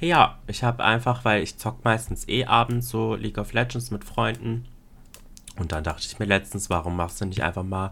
[0.00, 4.04] Ja, ich habe einfach, weil ich zock meistens eh abends so League of Legends mit
[4.04, 4.66] Freunden.
[5.56, 7.90] Und dann dachte ich mir letztens, warum machst du nicht einfach mal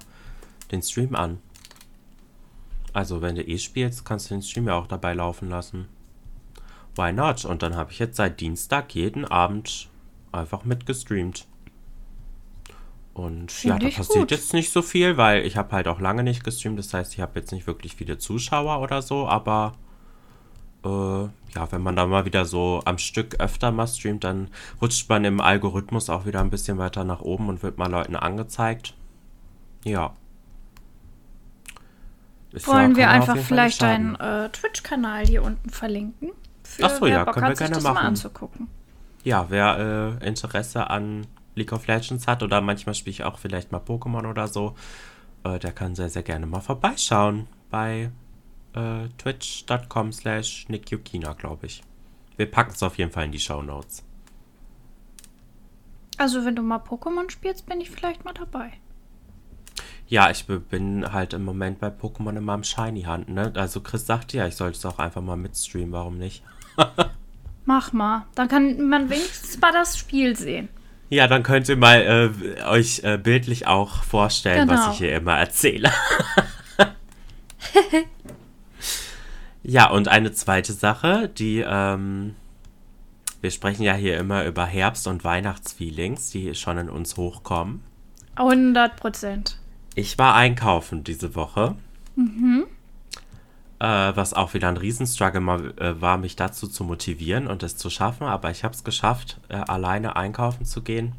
[0.73, 1.39] den Stream an?
[2.93, 5.89] Also, wenn du eh spielst, kannst du den Stream ja auch dabei laufen lassen.
[6.97, 7.45] Why not?
[7.45, 9.89] Und dann habe ich jetzt seit Dienstag jeden Abend
[10.33, 11.47] einfach mitgestreamt.
[13.15, 14.31] Und ja, Finde da passiert gut.
[14.31, 16.79] jetzt nicht so viel, weil ich habe halt auch lange nicht gestreamt.
[16.79, 19.75] Das heißt, ich habe jetzt nicht wirklich viele Zuschauer oder so, aber
[20.85, 20.89] äh,
[21.55, 24.49] ja, wenn man da mal wieder so am Stück öfter mal streamt, dann
[24.81, 28.17] rutscht man im Algorithmus auch wieder ein bisschen weiter nach oben und wird mal Leuten
[28.17, 28.95] angezeigt.
[29.85, 30.15] Ja.
[32.53, 36.33] Ist Wollen wir einfach vielleicht deinen äh, Twitch-Kanal hier unten verlinken?
[36.65, 38.07] Für Ach so, wer ja, Bock können hat, wir sich gerne das mal machen.
[38.07, 38.69] anzugucken.
[39.23, 43.71] Ja, wer äh, Interesse an League of Legends hat oder manchmal spiele ich auch vielleicht
[43.71, 44.75] mal Pokémon oder so,
[45.45, 48.11] äh, der kann sehr, sehr gerne mal vorbeischauen bei
[48.75, 51.83] äh, twitch.com slash nickykina, glaube ich.
[52.37, 54.03] Wir packen es auf jeden Fall in die Show Notes.
[56.17, 58.73] Also, wenn du mal Pokémon spielst, bin ich vielleicht mal dabei.
[60.11, 63.53] Ja, ich bin halt im Moment bei Pokémon immer am Shiny Hunt, ne?
[63.55, 66.43] Also Chris sagte ja, ich sollte es auch einfach mal mitstreamen, warum nicht?
[67.65, 68.27] Mach mal.
[68.35, 70.69] Dann kann man wenigstens mal das Spiel sehen.
[71.11, 74.93] Ja, dann könnt ihr mal äh, euch äh, bildlich auch vorstellen, was Genau.
[74.93, 75.93] ich hier immer erzähle.
[79.63, 82.35] ja, und eine zweite Sache, die, ähm,
[83.41, 87.85] wir sprechen ja hier immer über Herbst- und Weihnachtsfeelings, die schon in uns hochkommen.
[88.35, 89.57] 100 Prozent.
[89.95, 91.77] Ich war einkaufen diese Woche.
[93.81, 97.77] Äh, was auch wieder ein Riesenstruggle mal, äh, war, mich dazu zu motivieren und es
[97.77, 98.27] zu schaffen.
[98.27, 101.15] Aber ich habe es geschafft, äh, alleine einkaufen zu gehen.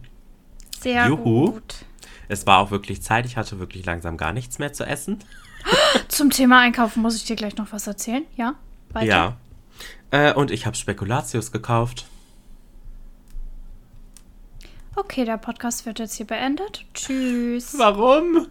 [0.79, 1.51] Sehr Juhu.
[1.51, 1.85] gut.
[2.27, 3.25] Es war auch wirklich Zeit.
[3.25, 5.19] Ich hatte wirklich langsam gar nichts mehr zu essen.
[6.07, 8.25] Zum Thema Einkaufen muss ich dir gleich noch was erzählen.
[8.35, 8.55] Ja?
[8.91, 9.05] Weiter?
[9.05, 9.37] Ja.
[10.11, 12.05] Äh, und ich habe Spekulatius gekauft.
[14.95, 16.85] Okay, der Podcast wird jetzt hier beendet.
[16.93, 17.75] Tschüss.
[17.77, 18.47] Warum?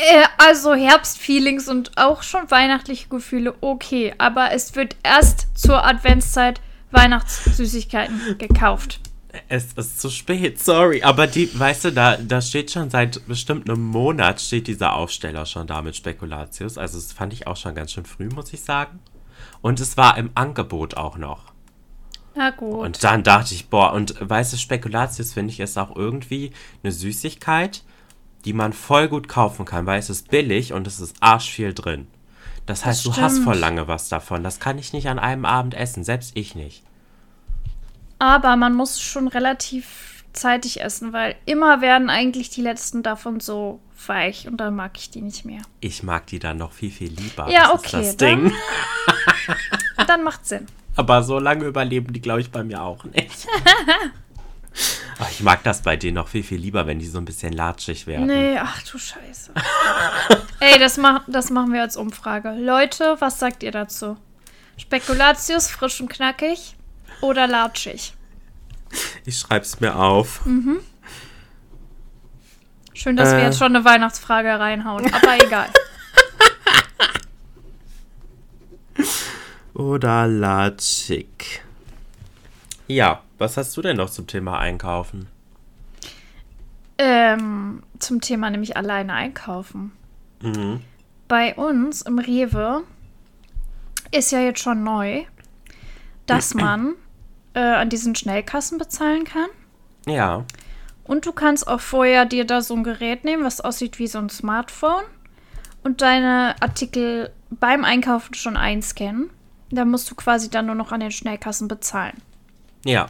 [0.00, 4.14] Äh, also Herbstfeelings und auch schon weihnachtliche Gefühle, okay.
[4.16, 6.60] Aber es wird erst zur Adventszeit
[6.90, 9.00] Weihnachtssüßigkeiten gekauft.
[9.48, 11.02] Es ist zu spät, sorry.
[11.02, 15.46] Aber die, weißt du, da, da steht schon seit bestimmt einem Monat steht dieser Aufsteller
[15.46, 16.78] schon da mit Spekulatius.
[16.78, 18.98] Also das fand ich auch schon ganz schön früh, muss ich sagen.
[19.60, 21.52] Und es war im Angebot auch noch.
[22.34, 22.80] Na gut.
[22.80, 26.92] Und dann dachte ich, boah, und weißt du, Spekulatius finde ich ist auch irgendwie eine
[26.92, 27.82] Süßigkeit,
[28.44, 32.06] die man voll gut kaufen kann, weil es ist billig und es ist arschviel drin.
[32.66, 34.44] Das heißt, du hast voll lange was davon.
[34.44, 36.82] Das kann ich nicht an einem Abend essen, selbst ich nicht.
[38.18, 43.80] Aber man muss schon relativ zeitig essen, weil immer werden eigentlich die letzten davon so
[44.06, 45.62] weich und dann mag ich die nicht mehr.
[45.80, 47.50] Ich mag die dann noch viel, viel lieber.
[47.50, 48.52] Ja, das okay, Ist das dann- Ding.
[50.06, 50.66] Dann macht Sinn.
[50.96, 53.46] Aber so lange überleben die, glaube ich, bei mir auch nicht.
[55.22, 57.52] Ach, ich mag das bei denen noch viel, viel lieber, wenn die so ein bisschen
[57.52, 58.26] latschig werden.
[58.26, 59.52] Nee, ach du Scheiße.
[60.60, 62.52] Ey, das, mach, das machen wir als Umfrage.
[62.52, 64.16] Leute, was sagt ihr dazu?
[64.78, 66.74] Spekulatius, frisch und knackig
[67.20, 68.14] oder latschig?
[69.26, 70.40] Ich schreib's mir auf.
[72.94, 73.44] Schön, dass wir Äh.
[73.44, 75.68] jetzt schon eine Weihnachtsfrage reinhauen, aber egal.
[79.74, 81.62] Oder latschig.
[82.88, 85.28] Ja, was hast du denn noch zum Thema Einkaufen?
[87.00, 89.92] ähm, zum Thema nämlich alleine einkaufen.
[90.42, 90.82] Mhm.
[91.28, 92.82] Bei uns im Rewe
[94.10, 95.24] ist ja jetzt schon neu,
[96.26, 96.94] dass man
[97.54, 99.48] äh, an diesen Schnellkassen bezahlen kann.
[100.06, 100.44] Ja.
[101.04, 104.18] Und du kannst auch vorher dir da so ein Gerät nehmen, was aussieht wie so
[104.18, 105.04] ein Smartphone
[105.82, 109.30] und deine Artikel beim Einkaufen schon einscannen.
[109.70, 112.20] Da musst du quasi dann nur noch an den Schnellkassen bezahlen.
[112.84, 113.06] Ja.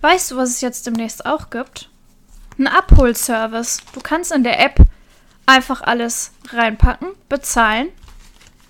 [0.00, 1.88] Weißt du, was es jetzt demnächst auch gibt?
[2.58, 3.78] Ein Abholservice.
[3.92, 4.76] Du kannst in der App
[5.46, 7.88] einfach alles reinpacken, bezahlen.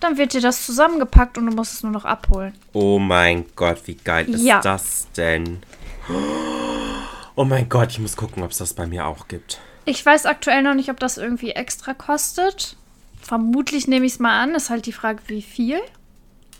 [0.00, 2.54] Dann wird dir das zusammengepackt und du musst es nur noch abholen.
[2.72, 4.60] Oh mein Gott, wie geil ist Ja.
[4.60, 5.62] das denn?
[7.36, 9.60] Oh mein Gott, ich muss gucken, ob es das bei mir auch gibt.
[9.84, 12.76] Ich weiß aktuell noch nicht, ob das irgendwie extra kostet.
[13.20, 14.54] Vermutlich nehme ich es mal an.
[14.54, 15.80] Ist halt die Frage, wie viel.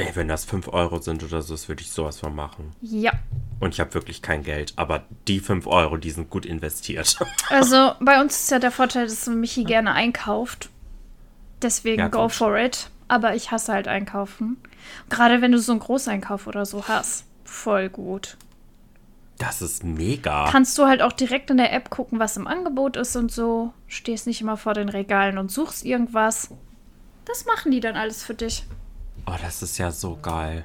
[0.00, 2.72] Ey, wenn das 5 Euro sind oder so, das würde ich sowas von machen.
[2.80, 3.12] Ja.
[3.58, 7.18] Und ich habe wirklich kein Geld, aber die 5 Euro, die sind gut investiert.
[7.50, 10.70] Also bei uns ist ja der Vorteil, dass Michi gerne einkauft.
[11.60, 12.32] Deswegen Ja, go gut.
[12.32, 12.90] for it.
[13.08, 14.56] Aber ich hasse halt einkaufen.
[15.08, 17.24] Gerade wenn du so einen Großeinkauf oder so hast.
[17.44, 18.36] Voll gut.
[19.36, 20.48] Das ist mega.
[20.50, 23.72] Kannst du halt auch direkt in der App gucken, was im Angebot ist und so.
[23.88, 26.50] Stehst nicht immer vor den Regalen und suchst irgendwas.
[27.24, 28.64] Das machen die dann alles für dich.
[29.26, 30.64] Oh, das ist ja so geil.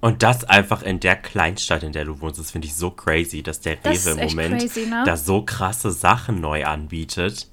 [0.00, 3.42] Und das einfach in der Kleinstadt, in der du wohnst, das finde ich so crazy,
[3.42, 5.02] dass der Das Rewe im Moment crazy, ne?
[5.06, 7.48] da so krasse Sachen neu anbietet.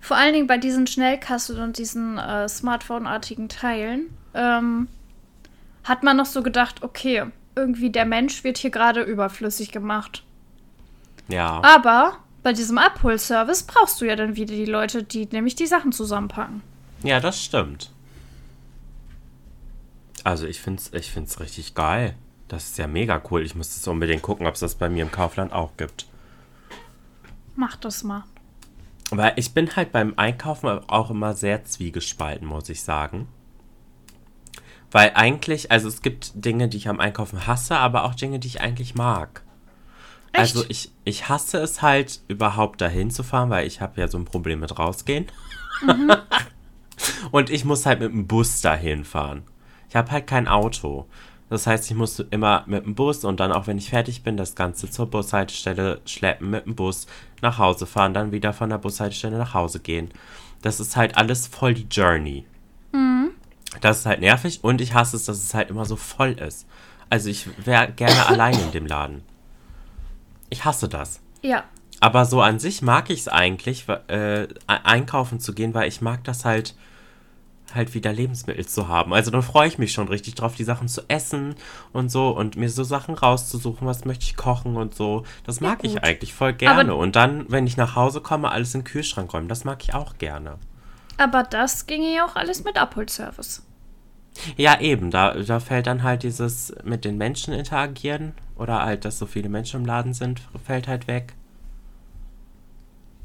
[0.00, 4.88] Vor allen Dingen bei diesen Schnellkassen und diesen äh, Smartphone-artigen Teilen ähm,
[5.84, 7.24] hat man noch so gedacht, okay,
[7.56, 10.24] irgendwie der Mensch wird hier gerade überflüssig gemacht.
[11.28, 11.62] Ja.
[11.62, 15.92] Aber bei diesem Abholservice brauchst du ja dann wieder die Leute, die nämlich die Sachen
[15.92, 16.62] zusammenpacken.
[17.02, 17.90] Ja, das stimmt.
[20.24, 22.16] Also ich finde es ich find's richtig geil.
[22.48, 23.42] Das ist ja mega cool.
[23.42, 26.06] Ich muss das unbedingt gucken, ob es das bei mir im Kaufland auch gibt.
[27.56, 28.24] Mach das mal.
[29.10, 33.28] Weil ich bin halt beim Einkaufen auch immer sehr zwiegespalten, muss ich sagen.
[34.90, 38.48] Weil eigentlich, also es gibt Dinge, die ich am Einkaufen hasse, aber auch Dinge, die
[38.48, 39.42] ich eigentlich mag.
[40.32, 40.56] Echt?
[40.56, 44.18] Also ich, ich hasse es halt überhaupt dahin zu fahren, weil ich habe ja so
[44.18, 45.26] ein Problem mit rausgehen.
[47.30, 49.42] Und ich muss halt mit dem Bus dahin fahren.
[49.94, 51.06] Ich habe halt kein Auto.
[51.48, 54.36] Das heißt, ich muss immer mit dem Bus und dann auch, wenn ich fertig bin,
[54.36, 57.06] das Ganze zur Bushaltestelle schleppen, mit dem Bus
[57.42, 60.10] nach Hause fahren, dann wieder von der Bushaltestelle nach Hause gehen.
[60.62, 62.44] Das ist halt alles voll die Journey.
[63.80, 66.66] Das ist halt nervig und ich hasse es, dass es halt immer so voll ist.
[67.08, 69.22] Also ich wäre gerne allein in dem Laden.
[70.50, 71.20] Ich hasse das.
[71.40, 71.62] Ja.
[72.00, 76.00] Aber so an sich mag ich es eigentlich, äh, e- einkaufen zu gehen, weil ich
[76.00, 76.74] mag das halt,
[77.74, 79.12] halt wieder Lebensmittel zu haben.
[79.12, 81.54] Also dann freue ich mich schon richtig drauf, die Sachen zu essen
[81.92, 85.24] und so und mir so Sachen rauszusuchen, was möchte ich kochen und so.
[85.44, 86.04] Das mag ich gut.
[86.04, 86.92] eigentlich voll gerne.
[86.92, 89.48] Aber- und dann, wenn ich nach Hause komme, alles in den Kühlschrank räumen.
[89.48, 90.58] Das mag ich auch gerne.
[91.16, 93.62] Aber das ginge ja auch alles mit Abholservice.
[94.56, 99.18] Ja, eben, da, da fällt dann halt dieses mit den Menschen interagieren oder halt, dass
[99.18, 101.34] so viele Menschen im Laden sind, fällt halt weg.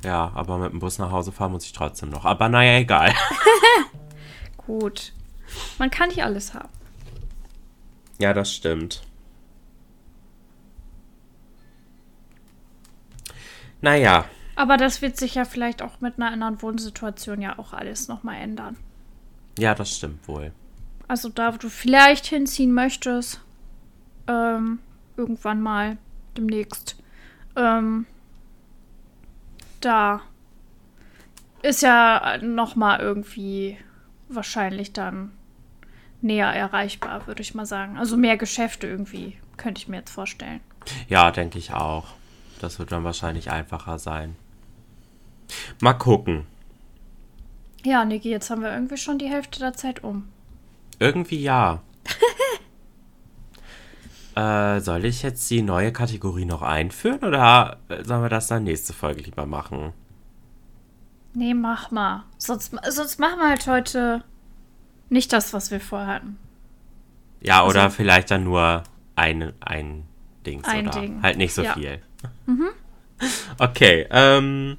[0.03, 2.25] Ja, aber mit dem Bus nach Hause fahren muss ich trotzdem noch.
[2.25, 3.13] Aber naja, egal.
[4.69, 5.13] Gut.
[5.79, 6.69] Man kann nicht alles haben.
[8.19, 9.01] Ja, das stimmt.
[13.81, 18.07] Naja, Aber das wird sich ja vielleicht auch mit einer anderen Wohnsituation ja auch alles
[18.07, 18.77] nochmal ändern.
[19.57, 20.51] ja, das stimmt wohl.
[21.07, 23.41] Also da, wo du vielleicht hinziehen möchtest,
[24.27, 24.77] ähm,
[25.17, 25.97] irgendwann mal,
[26.37, 27.01] demnächst,
[27.55, 28.05] ähm,
[29.81, 30.21] da
[31.63, 33.77] ist ja nochmal irgendwie
[34.29, 35.31] wahrscheinlich dann
[36.21, 37.97] näher erreichbar, würde ich mal sagen.
[37.97, 40.61] Also mehr Geschäfte irgendwie, könnte ich mir jetzt vorstellen.
[41.07, 42.05] Ja, denke ich auch.
[42.59, 44.35] Das wird dann wahrscheinlich einfacher sein.
[45.81, 46.45] Mal gucken.
[47.83, 50.27] Ja, Niki, jetzt haben wir irgendwie schon die Hälfte der Zeit um.
[50.99, 51.81] Irgendwie ja.
[54.35, 58.65] äh, soll ich jetzt die neue Kategorie noch einführen oder äh, sollen wir das dann
[58.65, 59.93] nächste Folge lieber machen?
[61.33, 62.23] Nee, mach mal.
[62.37, 64.23] Sonst, sonst machen wir halt heute
[65.09, 66.37] nicht das, was wir vorhatten.
[67.41, 68.83] Ja, oder Also- vielleicht dann nur
[69.15, 70.05] ein, ein
[70.45, 71.21] Dings Ein oder Ding.
[71.21, 71.73] halt nicht so Ja.
[71.73, 72.01] viel.
[73.57, 74.77] Okay, ähm.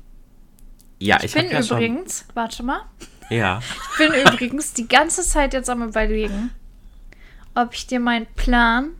[0.98, 2.80] Ja, ich, Ich bin ja übrigens, warte mal,
[3.28, 3.36] schon.
[3.36, 3.60] Ja.
[3.92, 6.50] ich bin übrigens die ganze Zeit jetzt am überlegen,
[7.54, 8.90] ob ich dir meinen Plan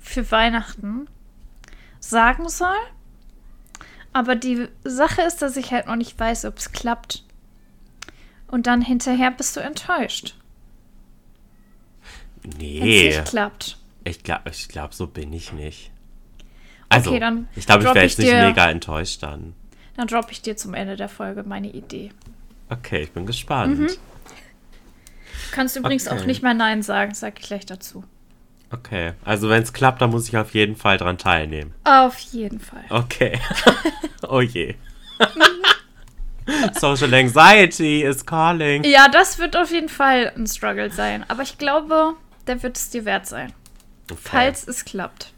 [0.00, 1.06] für Weihnachten
[2.00, 2.76] sagen soll.
[4.18, 7.22] Aber die Sache ist, dass ich halt noch nicht weiß, ob es klappt.
[8.48, 10.34] Und dann hinterher bist du enttäuscht,
[12.42, 13.06] wenn es Nee.
[13.10, 13.78] nicht klappt.
[14.02, 15.92] Ich glaube, ich glaub, so bin ich nicht.
[16.88, 19.54] Also, Okay, dann ich glaube, ich wäre jetzt nicht dir- mega enttäuscht dann.
[19.96, 22.10] Dann droppe ich dir zum Ende der Folge meine Idee.
[22.70, 23.78] Okay, ich bin gespannt.
[23.78, 23.86] Mhm.
[23.86, 23.94] Du
[25.52, 26.18] kannst übrigens Okay.
[26.20, 28.02] auch nicht mehr Nein sagen, sag ich gleich dazu.
[28.70, 31.72] Okay, also wenn es klappt, dann muss ich auf jeden Fall dran teilnehmen.
[31.84, 32.84] Auf jeden Fall.
[32.90, 33.38] Okay.
[34.28, 34.74] oh je.
[36.78, 38.84] Social Anxiety is calling.
[38.84, 41.24] Ja, das wird auf jeden Fall ein Struggle sein.
[41.28, 42.14] Aber ich glaube,
[42.46, 43.52] der wird es dir wert sein.
[44.10, 44.20] Okay.
[44.22, 45.32] Falls es klappt.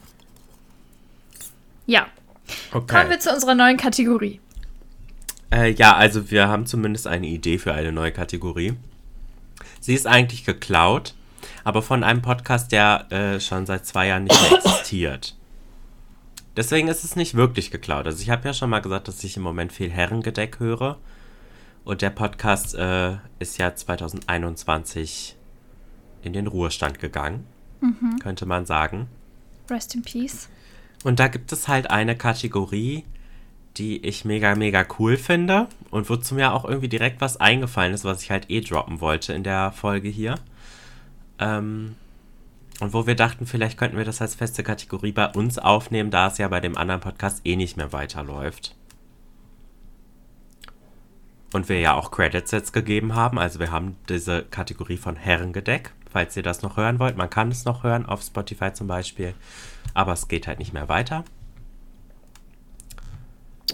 [1.87, 2.07] Ja,
[2.71, 3.11] kommen okay.
[3.11, 4.40] wir zu unserer neuen Kategorie.
[5.53, 8.75] Äh, ja, also wir haben zumindest eine Idee für eine neue Kategorie.
[9.81, 11.14] Sie ist eigentlich geklaut,
[11.70, 15.37] aber von einem Podcast, der äh, schon seit zwei Jahren nicht mehr existiert.
[16.56, 18.06] Deswegen ist es nicht wirklich geklaut.
[18.06, 20.98] Also ich habe ja schon mal gesagt, dass ich im Moment viel Herrengedeck höre.
[21.85, 25.37] Und der Podcast äh, ist ja 2021
[26.22, 27.46] in den Ruhestand gegangen,
[28.20, 29.06] könnte man sagen.
[29.70, 30.48] Rest in Peace.
[31.04, 33.04] Und da gibt es halt eine Kategorie,
[33.76, 38.04] die ich mega, mega cool finde und wozu mir auch irgendwie direkt was eingefallen ist,
[38.04, 40.35] was ich halt eh droppen wollte in der Folge hier.
[41.40, 41.96] Ähm,
[42.81, 46.29] und wo wir dachten, vielleicht könnten wir das als feste Kategorie bei uns aufnehmen, da
[46.29, 48.74] es ja bei dem anderen Podcast eh nicht mehr weiterläuft.
[51.53, 53.38] Und wir ja auch Credits jetzt gegeben haben.
[53.38, 57.16] Also wir haben diese Kategorie von Herrengedeck, falls ihr das noch hören wollt.
[57.16, 59.35] Man kann es noch hören, auf Spotify zum Beispiel.
[59.92, 61.25] Aber es geht halt nicht mehr weiter.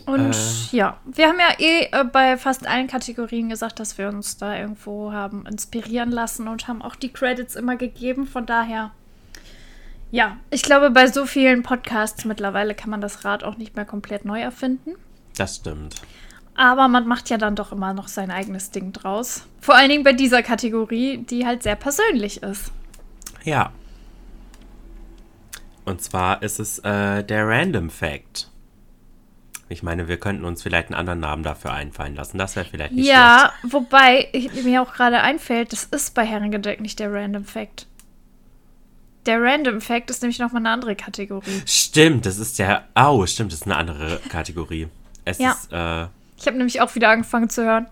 [0.07, 0.77] Und Äh.
[0.77, 4.57] ja, wir haben ja eh äh, bei fast allen Kategorien gesagt, dass wir uns da
[4.57, 8.27] irgendwo haben inspirieren lassen und haben auch die Credits immer gegeben.
[8.27, 8.93] Von daher,
[10.13, 13.85] ja, ich glaube, bei so vielen Podcasts mittlerweile kann man das Rad auch nicht mehr
[13.85, 14.93] komplett neu erfinden.
[15.37, 15.97] Das stimmt.
[16.55, 19.47] Aber man macht ja dann doch immer noch sein eigenes Ding draus.
[19.61, 22.73] Vor allen Dingen bei dieser Kategorie, die halt sehr persönlich ist.
[23.45, 23.73] Ja.
[25.85, 28.49] Und zwar ist es äh, der Random Fact.
[29.69, 32.39] Ich meine, wir könnten uns vielleicht einen anderen Namen dafür einfallen lassen.
[32.39, 36.81] Das wäre vielleicht nicht Ja, wobei ich, mir auch gerade einfällt, das ist bei Herrengedeck
[36.81, 37.87] nicht der Random Fact.
[39.27, 41.51] Der Random Fact ist nämlich nochmal eine andere Kategorie.
[41.51, 41.69] schlecht.
[41.69, 42.85] Stimmt, das ist der.
[42.95, 44.87] Au, stimmt, das ist eine andere Kategorie.
[45.25, 45.51] Es Ja.
[45.53, 46.07] ist, äh,
[46.39, 47.87] Ich habe nämlich auch wieder angefangen zu hören.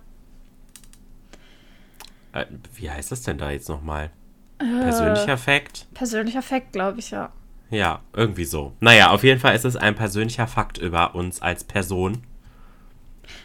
[2.33, 4.11] äh, wie heißt das denn da jetzt nochmal?
[4.59, 4.65] Äh.
[4.65, 5.87] Persönlicher Fact?
[5.95, 7.33] Persönlicher Fact, glaube ich, ja.
[7.75, 8.73] Ja, irgendwie so.
[8.79, 12.23] Naja, auf jeden Fall ist es ein persönlicher Fakt über uns als Person.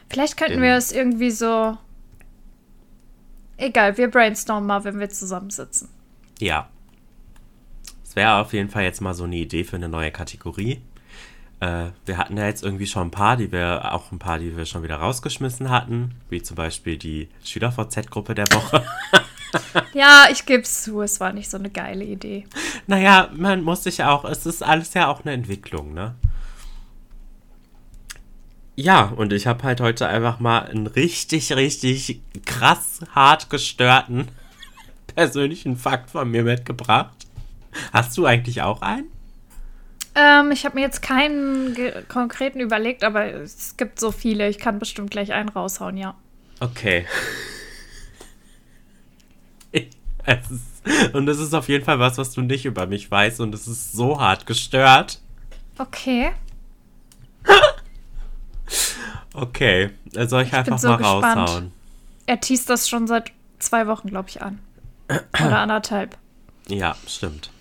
[0.08, 1.76] Vielleicht könnten wir es irgendwie so.
[3.58, 5.90] Egal, wir brainstormen mal, wenn wir zusammensitzen.
[6.40, 6.70] Ja.
[8.04, 10.80] Es wäre auf jeden Fall jetzt mal so eine Idee für eine neue Kategorie.
[11.60, 14.56] Äh, wir hatten ja jetzt irgendwie schon ein paar, die wir, auch ein paar, die
[14.56, 16.16] wir schon wieder rausgeschmissen hatten.
[16.30, 18.86] Wie zum Beispiel die Schüler-VZ-Gruppe der Woche.
[19.94, 22.46] Ja, ich gebe es zu, es war nicht so eine geile Idee.
[22.88, 26.16] naja, man muss sich auch, es ist alles ja auch eine Entwicklung, ne?
[28.76, 34.30] Ja, und ich habe halt heute einfach mal einen richtig, richtig krass hart gestörten
[35.16, 37.28] persönlichen Fakt von mir mitgebracht.
[37.92, 39.12] Hast du eigentlich auch einen?
[40.16, 41.76] Ähm, ich habe mir jetzt keinen
[42.08, 44.48] konkreten überlegt, aber es gibt so viele.
[44.48, 46.16] Ich kann bestimmt gleich einen raushauen, ja.
[46.60, 47.06] Okay.
[50.30, 53.42] Ich- ist, und es ist auf jeden Fall was, was du nicht über mich weißt
[53.42, 55.20] und es ist so hart gestört.
[55.78, 56.32] Okay.
[59.34, 61.50] Okay, dann soll ich, bin einfach so mal gespannt.
[61.50, 61.72] raushauen.
[62.26, 64.60] Er teast das schon seit zwei Wochen, glaube ich, an.
[65.10, 66.18] Oder anderthalb.
[66.68, 67.52] Ja, stimmt.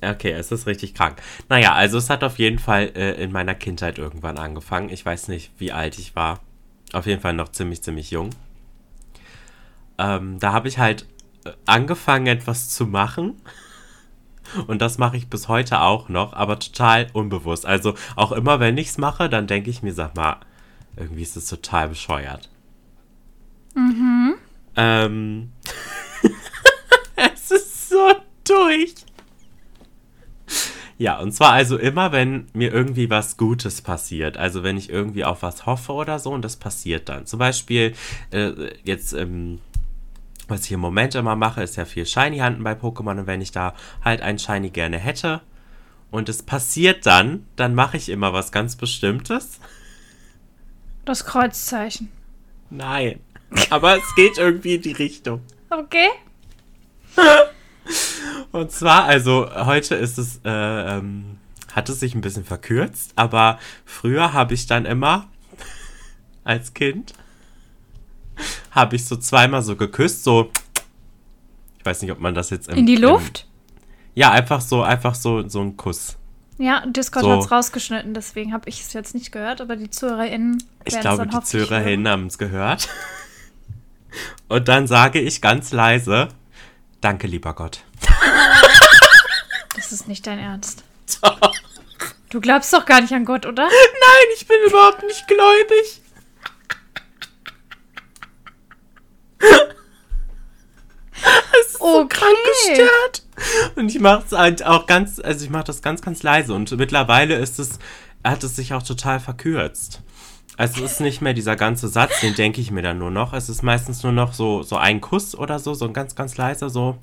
[0.00, 1.22] Okay, es ist richtig krank.
[1.48, 4.88] Naja, also es hat auf jeden Fall äh, in meiner Kindheit irgendwann angefangen.
[4.88, 6.40] Ich weiß nicht, wie alt ich war.
[6.92, 8.30] Auf jeden Fall noch ziemlich, ziemlich jung.
[9.98, 11.06] Ähm, da habe ich halt äh,
[11.66, 13.40] angefangen, etwas zu machen.
[14.66, 17.64] Und das mache ich bis heute auch noch, aber total unbewusst.
[17.64, 20.36] Also auch immer, wenn ich es mache, dann denke ich mir, sag mal,
[20.96, 22.50] irgendwie ist es total bescheuert.
[23.74, 24.34] Mhm.
[24.76, 25.52] Ähm,
[27.16, 28.12] es ist so
[28.44, 28.94] durch.
[30.98, 34.36] Ja, und zwar also immer, wenn mir irgendwie was Gutes passiert.
[34.36, 37.26] Also wenn ich irgendwie auf was hoffe oder so und das passiert dann.
[37.26, 37.94] Zum Beispiel
[38.30, 38.52] äh,
[38.84, 39.58] jetzt, ähm,
[40.52, 43.18] was ich im Moment immer mache, ist ja viel Shiny-Handen bei Pokémon.
[43.18, 43.74] Und wenn ich da
[44.04, 45.40] halt ein Shiny gerne hätte
[46.10, 49.58] und es passiert dann, dann mache ich immer was ganz Bestimmtes.
[51.04, 52.10] Das Kreuzzeichen.
[52.70, 53.20] Nein.
[53.70, 55.40] Aber es geht irgendwie in die Richtung.
[55.70, 56.08] Okay.
[58.52, 61.38] Und zwar, also heute ist es, äh, ähm,
[61.74, 65.28] hat es sich ein bisschen verkürzt, aber früher habe ich dann immer,
[66.44, 67.14] als Kind,
[68.70, 70.50] habe ich so zweimal so geküsst, so,
[71.78, 73.46] ich weiß nicht, ob man das jetzt im, In die Im, Luft?
[74.14, 76.16] ja, einfach so, einfach so, so ein Kuss.
[76.58, 77.32] Ja, Discord So.
[77.32, 81.26] hat es rausgeschnitten, deswegen habe ich es jetzt nicht gehört, aber die ZuhörerInnen Ich glaube,
[81.26, 82.88] die ZuhörerInnen haben es gehört.
[84.48, 86.28] Und dann sage ich ganz leise,
[87.00, 87.80] danke, lieber Gott.
[89.74, 90.84] Das ist nicht dein Ernst.
[92.30, 93.64] Du glaubst doch gar nicht an Gott, oder?
[93.64, 96.00] Nein, ich bin überhaupt nicht gläubig.
[101.60, 102.16] Es ist so Okay.
[102.18, 102.36] krank
[102.66, 103.22] gestört.
[103.76, 106.54] Und ich mache es halt auch ganz, also ich mache das ganz, ganz leise.
[106.54, 107.78] Und mittlerweile ist es,
[108.24, 110.02] hat es sich auch total verkürzt.
[110.56, 113.32] Also es ist nicht mehr dieser ganze Satz, den denke ich mir dann nur noch.
[113.32, 116.36] Es ist meistens nur noch so, so ein Kuss oder so, so ein ganz, ganz
[116.36, 116.98] leiser, so.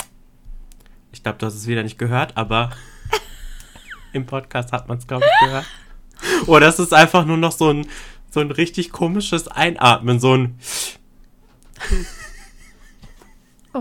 [1.12, 2.72] Ich glaube, du hast es wieder nicht gehört, aber
[4.14, 5.66] im Podcast hat man es, glaube ich, gehört.
[6.46, 7.88] Oder es ist einfach nur noch so ein,
[8.30, 10.60] so ein richtig komisches Einatmen, so ein.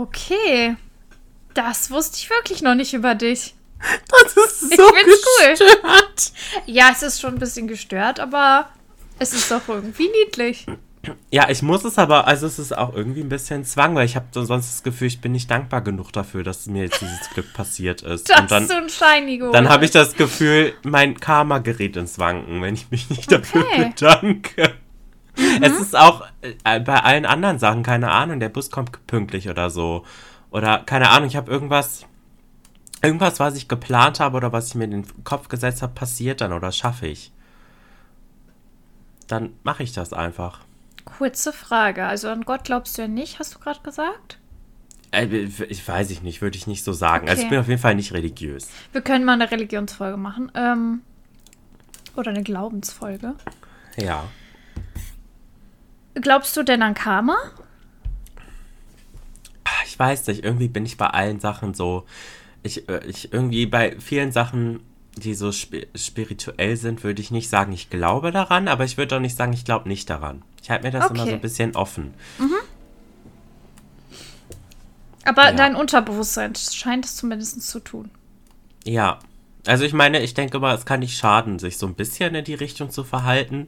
[0.03, 0.77] Okay.
[1.55, 3.55] Das wusste ich wirklich noch nicht über dich.
[4.09, 5.51] Das ist so find's cool.
[5.51, 6.33] gestört.
[6.67, 8.69] Ja, es ist schon ein bisschen gestört, aber
[9.19, 10.67] es ist doch irgendwie niedlich.
[11.31, 14.17] Ja, ich muss es aber, also es ist auch irgendwie ein bisschen Zwang, weil ich
[14.17, 17.31] habe so sonst das Gefühl, ich bin nicht dankbar genug dafür, dass mir jetzt dieses
[17.35, 18.29] Glück passiert ist.
[18.29, 19.55] Das Und dann, ist so ein Shiny geholt.
[19.55, 23.63] dann habe ich das Gefühl, mein Karma gerät ins Wanken, wenn ich mich nicht dafür
[23.63, 23.93] Okay.
[23.97, 24.75] bedanke.
[25.63, 29.71] Es ist auch äh, bei allen anderen Sachen, keine Ahnung, der Bus kommt pünktlich oder
[29.71, 30.05] so.
[30.51, 32.05] Oder keine Ahnung, ich habe irgendwas,
[33.03, 36.41] irgendwas, was ich geplant habe oder was ich mir in den Kopf gesetzt habe, passiert
[36.41, 37.33] dann oder schaffe ich.
[39.27, 40.61] Dann mache ich das einfach.
[41.05, 42.07] Kurze Frage.
[42.07, 44.39] Also an Gott glaubst du ja nicht, hast du gerade gesagt?
[45.11, 47.29] Äh, Ich weiß ich nicht, würde ich nicht so sagen.
[47.29, 47.55] Also ich Okay.
[47.55, 48.69] bin auf jeden Fall nicht religiös.
[48.93, 50.51] Wir können mal eine Religionsfolge machen.
[50.55, 51.01] Ähm,
[52.17, 53.35] oder eine Glaubensfolge.
[53.97, 54.25] Ja.
[56.21, 57.37] Glaubst du denn an Karma?
[59.65, 62.07] Ah, Ich weiß nicht, irgendwie bin ich bei allen Sachen so.
[62.63, 64.81] Ich, äh, ich irgendwie bei vielen Sachen
[65.17, 69.17] die so spi spirituell sind, würde ich nicht sagen, ich glaube daran, aber ich würde
[69.17, 70.43] auch nicht sagen, ich glaube nicht daran.
[70.63, 71.35] Ich halte mir das immer so Okay.
[71.35, 72.15] ein bisschen offen.
[75.25, 75.53] Aber Ja.
[75.53, 78.11] dein Unterbewusstsein scheint es zumindest zu tun.
[78.85, 79.19] Ja.
[79.67, 82.45] Also ich meine, ich denke mal, es kann nicht schaden, sich so ein bisschen in
[82.45, 83.67] die Richtung zu verhalten,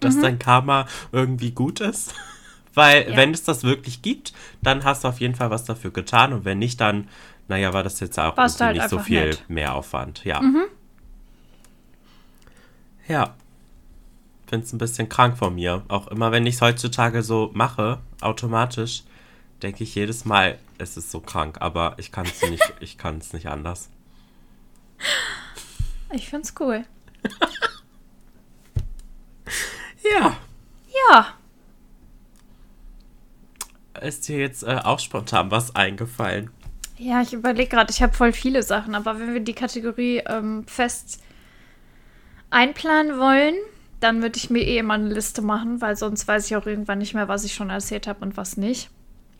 [0.00, 2.14] dass dein Karma irgendwie gut ist.
[2.74, 3.16] Weil, Ja.
[3.16, 6.32] wenn es das wirklich gibt, dann hast du auf jeden Fall was dafür getan.
[6.34, 7.08] Und wenn nicht, dann,
[7.48, 9.44] naja, war das jetzt auch halt nicht so viel nett.
[9.48, 10.24] Mehraufwand.
[10.24, 10.42] Ja.
[13.08, 13.34] Ja.
[14.46, 15.84] Finde es ein bisschen krank von mir.
[15.88, 19.04] Auch immer, wenn ich es heutzutage so mache, automatisch,
[19.62, 21.56] denke ich jedes Mal, es ist so krank.
[21.60, 23.88] Aber ich kann es nicht, ich kann es nicht anders.
[26.12, 26.84] Ich find's cool.
[30.14, 30.36] Ja.
[31.10, 31.34] Ja,
[34.02, 36.50] Ist dir jetzt äh, auch spontan was eingefallen?
[36.98, 40.64] Ja, ich überlege gerade, ich habe voll viele Sachen, aber wenn wir die Kategorie ähm,
[40.66, 41.20] fest
[42.50, 43.54] einplanen wollen,
[44.00, 46.98] dann würde ich mir eh immer eine Liste machen, weil sonst weiß ich auch irgendwann
[46.98, 48.90] nicht mehr, was ich schon erzählt habe und was nicht.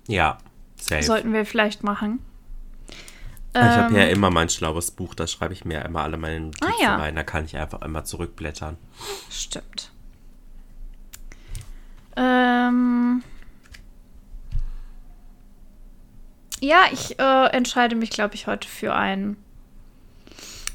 [0.09, 0.39] Ja,
[0.77, 1.03] safe.
[1.03, 2.21] Sollten wir vielleicht machen.
[3.55, 6.41] ich habe Ähm, ja immer mein schlaues Buch, da schreibe ich mir immer alle meine
[6.41, 6.97] Notizen Ah, ja.
[6.97, 7.17] rein.
[7.17, 8.77] Da kann ich einfach immer zurückblättern.
[9.31, 9.91] Stimmt.
[12.17, 13.23] Ähm.
[16.61, 19.37] Ja, ich äh, entscheide mich, glaube ich, heute für einen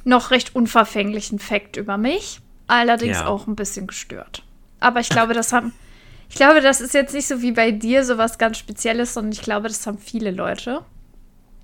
[0.03, 2.39] noch recht unverfänglichen Fakt über mich.
[2.67, 3.27] Allerdings Ja.
[3.27, 4.43] auch ein bisschen gestört.
[4.79, 5.73] Aber ich glaube, das haben.
[6.29, 9.33] Ich glaube, das ist jetzt nicht so wie bei dir so was ganz Spezielles, sondern
[9.33, 10.79] ich glaube, das haben viele Leute.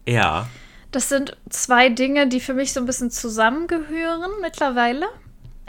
[0.06, 0.50] Ja,
[0.92, 5.06] Das sind zwei Dinge, die für mich so ein bisschen zusammengehören mittlerweile.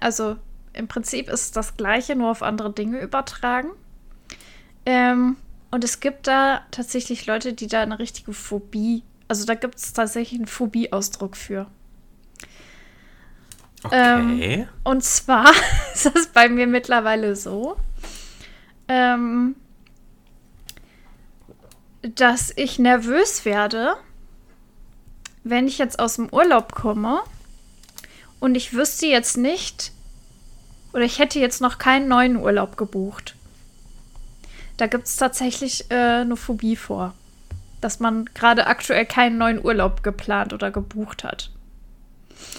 [0.01, 0.35] Also
[0.73, 3.69] im Prinzip ist das Gleiche, nur auf andere Dinge übertragen.
[4.89, 5.37] Ähm,
[5.71, 9.93] und es gibt da tatsächlich Leute, die da eine richtige Phobie, also da gibt es
[9.93, 11.67] tatsächlich einen Phobieausdruck für.
[14.33, 14.67] okay.
[14.85, 15.51] Und zwar
[15.95, 17.77] ist das bei mir mittlerweile so,
[18.89, 19.57] ähm,
[22.01, 23.95] dass ich nervös werde,
[25.45, 27.21] wenn ich jetzt aus dem Urlaub komme
[28.41, 29.93] und ich wüsste jetzt nicht,
[30.95, 33.35] oder ich hätte jetzt noch keinen neuen Urlaub gebucht.
[34.79, 37.13] Da gibt es tatsächlich äh, eine Phobie vor,
[37.81, 41.51] dass man gerade aktuell keinen neuen Urlaub geplant oder gebucht hat.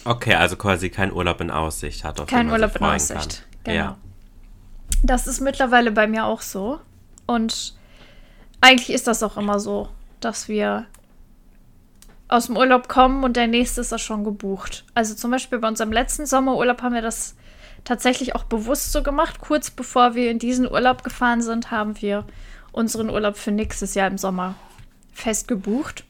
[0.03, 2.19] Okay, also quasi kein Urlaub in Aussicht hat.
[2.19, 3.73] Auf Kein Urlaub in Aussicht, Kann.
[3.73, 3.77] genau.
[3.77, 3.97] Ja.
[5.01, 6.79] Das ist mittlerweile bei mir auch so.
[7.25, 7.75] Und
[8.59, 9.87] eigentlich ist das auch immer so,
[10.19, 10.85] dass wir
[12.27, 14.83] aus dem Urlaub kommen und der nächste ist das schon gebucht.
[14.93, 17.35] Also zum Beispiel bei unserem letzten Sommerurlaub haben wir das
[17.83, 19.39] tatsächlich auch bewusst so gemacht.
[19.39, 22.25] Kurz bevor wir in diesen Urlaub gefahren sind, haben wir
[22.71, 24.55] unseren Urlaub für nächstes Jahr im Sommer
[25.13, 26.03] fest gebucht.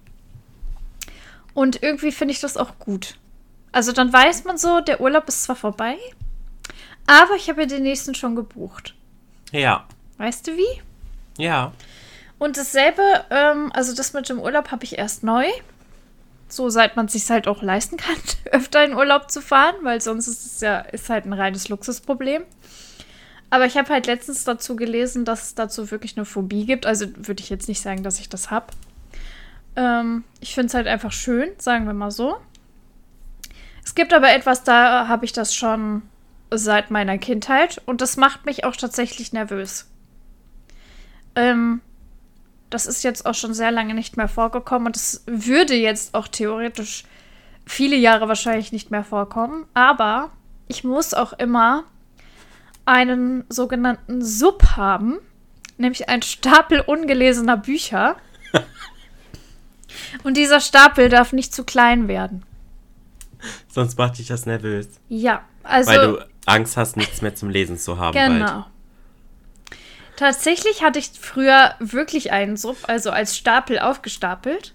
[1.54, 3.18] Und irgendwie finde ich das auch gut.
[3.72, 5.98] Also dann weiß man so, der Urlaub ist zwar vorbei,
[7.06, 8.96] aber ich habe ja den nächsten schon gebucht.
[9.52, 9.86] Ja.
[10.18, 10.82] Weißt du wie?
[11.38, 11.72] Ja.
[12.38, 15.46] Und dasselbe, ähm, also das mit dem Urlaub habe ich erst neu.
[16.50, 18.16] So seit man es sich halt auch leisten kann,
[18.52, 22.44] öfter in Urlaub zu fahren, weil sonst ist es ja ist halt ein reines Luxusproblem.
[23.52, 26.86] Aber ich habe halt letztens dazu gelesen, dass es dazu wirklich eine Phobie gibt.
[26.86, 28.68] Also würde ich jetzt nicht sagen, dass ich das habe.
[29.76, 32.38] Ähm, ich finde es halt einfach schön, sagen wir mal so.
[33.84, 36.04] Es gibt aber etwas, da habe ich das schon
[36.52, 39.88] seit meiner Kindheit und das macht mich auch tatsächlich nervös.
[41.36, 41.82] Ähm,
[42.70, 46.28] das ist jetzt auch schon sehr lange nicht mehr vorgekommen und es würde jetzt auch
[46.28, 47.04] theoretisch
[47.66, 49.66] viele Jahre wahrscheinlich nicht mehr vorkommen.
[49.74, 50.32] Aber
[50.68, 51.84] ich muss auch immer
[52.86, 55.20] einen sogenannten Sub haben,
[55.78, 58.16] nämlich einen Stapel ungelesener Bücher.
[60.24, 62.44] und dieser Stapel darf nicht zu klein werden.
[63.70, 64.88] Sonst macht dich das nervös.
[65.08, 65.92] Ja, also.
[65.92, 68.14] weil du Angst hast, nichts mehr zum Lesen zu haben.
[68.16, 68.66] Bald.
[70.20, 74.74] Tatsächlich hatte ich früher wirklich einen Sub, also als Stapel aufgestapelt.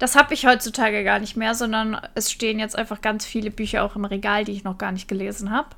[0.00, 3.84] Das habe ich heutzutage gar nicht mehr, sondern es stehen jetzt einfach ganz viele Bücher
[3.84, 5.68] auch im Regal, die ich noch gar nicht gelesen habe.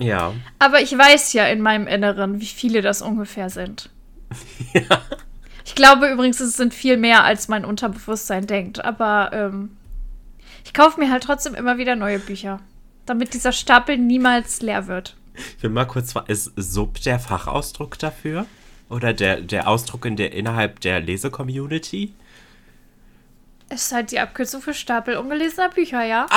[0.00, 0.32] Ja.
[0.58, 3.90] Aber ich weiß ja in meinem Inneren, wie viele das ungefähr sind.
[5.68, 8.84] Ich glaube übrigens, es sind viel mehr, als mein Unterbewusstsein denkt.
[8.84, 9.76] Aber ähm,
[10.64, 12.60] ich kaufe mir halt trotzdem immer wieder neue Bücher,
[13.04, 15.15] damit dieser Stapel niemals leer wird.
[15.56, 18.46] Ich will mal kurz ist Sub der Fachausdruck dafür?
[18.88, 22.14] Oder der, der Ausdruck in der, innerhalb der Lese-Community?
[23.68, 26.26] Es ist halt die Abkürzung für Stapel ungelesener Bücher, ja?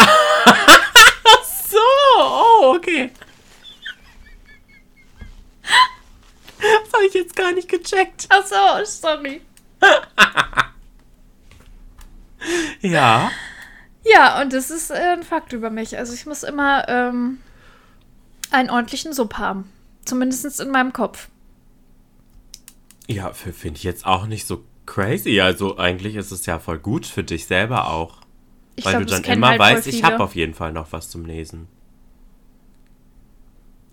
[1.70, 1.78] So,
[2.18, 3.12] oh, okay.
[6.58, 8.26] Das habe ich jetzt gar nicht gecheckt.
[8.30, 9.41] Ach so, sorry.
[12.82, 13.32] Ja.
[14.04, 15.97] Ja, und das ist äh, ein Fakt über mich.
[15.97, 17.39] Also ich muss immer ähm,
[18.52, 19.70] einen ordentlichen Sub haben.
[20.06, 21.30] Zumindest in meinem Kopf.
[23.08, 25.39] Ja, finde ich jetzt auch nicht so crazy.
[25.41, 28.22] Also eigentlich ist es ja voll gut für dich selber auch.
[28.76, 31.10] Ich weil glaub, du dann immer halt weißt, ich habe auf jeden Fall noch was
[31.10, 31.68] zum Lesen.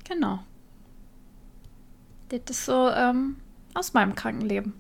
[0.09, 0.39] Genau.
[2.29, 3.37] Das ist so ähm,
[3.75, 4.75] aus meinem Krankenleben.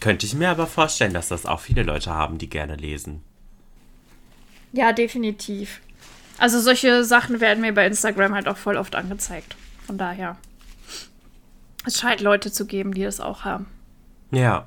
[0.00, 3.22] Könnte ich mir aber vorstellen, dass das auch viele Leute haben, die gerne lesen.
[4.72, 5.80] Ja, definitiv.
[6.42, 9.54] Also solche Sachen werden mir bei Instagram halt auch voll oft angezeigt.
[9.86, 10.36] Von daher.
[11.86, 13.66] Es scheint Leute zu geben, die das auch haben.
[14.32, 14.66] Ja.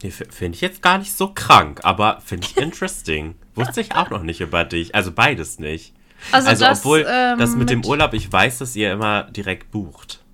[0.00, 3.36] Finde ich jetzt gar nicht so krank, aber finde ich interesting.
[3.54, 4.96] Wusste ich auch noch nicht über dich.
[4.96, 5.94] Also beides nicht.
[6.32, 9.30] Also, also das, obwohl ähm, das mit, mit, dem Urlaub, ich weiß, dass ihr immer
[9.30, 10.24] direkt bucht.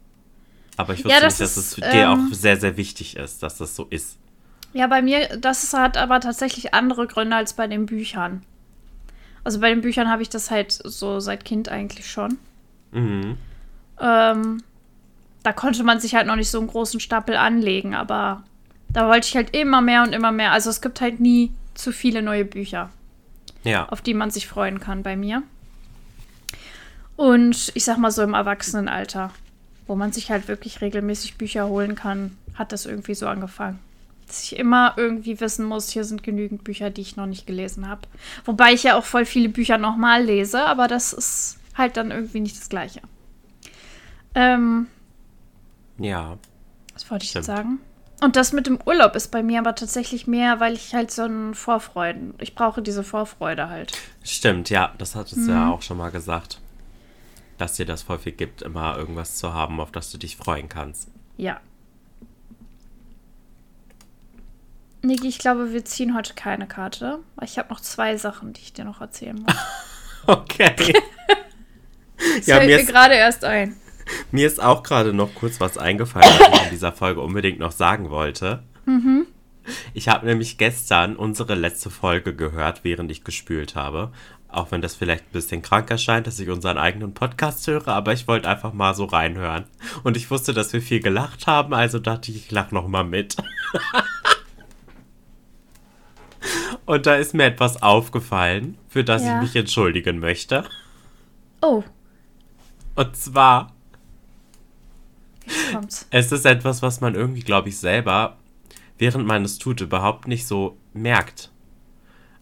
[0.78, 3.16] Aber ich wusste ja, nicht, dass es das für ähm, dir auch sehr, sehr wichtig
[3.18, 4.16] ist, dass das so ist.
[4.72, 8.42] Ja, bei mir, das hat aber tatsächlich andere Gründe als bei den Büchern.
[9.44, 12.38] Also bei den Büchern habe ich das halt so seit Kind eigentlich schon.
[12.92, 13.36] Mhm.
[14.00, 14.62] Ähm,
[15.42, 18.42] da konnte man sich halt noch nicht so einen großen Stapel anlegen, aber
[18.88, 20.52] da wollte ich halt immer mehr und immer mehr.
[20.52, 22.90] Also es gibt halt nie zu viele neue Bücher,
[23.62, 23.86] ja.
[23.88, 25.42] auf die man sich freuen kann bei mir.
[27.16, 29.30] Und ich sag mal so im Erwachsenenalter,
[29.86, 33.78] wo man sich halt wirklich regelmäßig Bücher holen kann, hat das irgendwie so angefangen.
[34.26, 37.88] Dass ich immer irgendwie wissen muss, hier sind genügend Bücher, die ich noch nicht gelesen
[37.88, 38.02] habe.
[38.44, 42.40] Wobei ich ja auch voll viele Bücher nochmal lese, aber das ist halt dann irgendwie
[42.40, 43.00] nicht das Gleiche.
[44.34, 44.86] Ähm,
[45.98, 46.38] ja.
[46.92, 47.80] Was wollte ich jetzt sagen?
[48.20, 51.22] Und das mit dem Urlaub ist bei mir aber tatsächlich mehr, weil ich halt so
[51.22, 53.92] einen Vorfreuden, ich brauche diese Vorfreude halt.
[54.22, 55.48] Stimmt, ja, das hattest du mhm.
[55.50, 56.60] ja auch schon mal gesagt.
[57.58, 60.68] Dass dir das voll viel gibt, immer irgendwas zu haben, auf das du dich freuen
[60.68, 61.10] kannst.
[61.36, 61.60] Ja.
[65.04, 67.18] Niki, ich glaube, wir ziehen heute keine Karte.
[67.42, 69.54] Ich habe noch zwei Sachen, die ich dir noch erzählen muss.
[70.26, 70.94] okay.
[72.36, 73.76] das ja, fällt mir gerade erst ein.
[74.30, 77.72] Mir ist auch gerade noch kurz was eingefallen, was ich in dieser Folge unbedingt noch
[77.72, 78.62] sagen wollte.
[78.86, 79.26] Mhm.
[79.94, 84.10] Ich habe nämlich gestern unsere letzte Folge gehört, während ich gespült habe.
[84.48, 88.12] Auch wenn das vielleicht ein bisschen krank erscheint, dass ich unseren eigenen Podcast höre, aber
[88.12, 89.64] ich wollte einfach mal so reinhören.
[90.02, 93.04] Und ich wusste, dass wir viel gelacht haben, also dachte ich, ich lache noch mal
[93.04, 93.36] mit.
[96.86, 99.36] Und da ist mir etwas aufgefallen, für das ja.
[99.36, 100.64] ich mich entschuldigen möchte.
[101.62, 101.82] Oh.
[102.94, 103.74] Und zwar
[106.10, 108.36] es ist etwas, was man irgendwie, glaube ich, selber,
[108.98, 111.50] während man es tut, überhaupt nicht so merkt.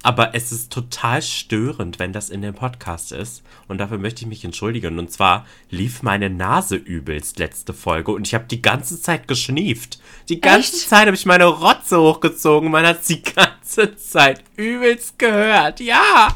[0.02, 3.42] Aber es ist total störend, wenn das in dem Podcast ist.
[3.68, 4.98] Und dafür möchte ich mich entschuldigen.
[4.98, 10.00] Und zwar lief meine Nase übelst letzte Folge und ich habe die ganze Zeit geschnieft.
[10.28, 10.88] Die ganze Echt?
[10.88, 12.70] Zeit habe ich meine Rotze hochgezogen.
[12.70, 15.78] Man hat die ganze Zeit übelst gehört.
[15.78, 16.28] Ja.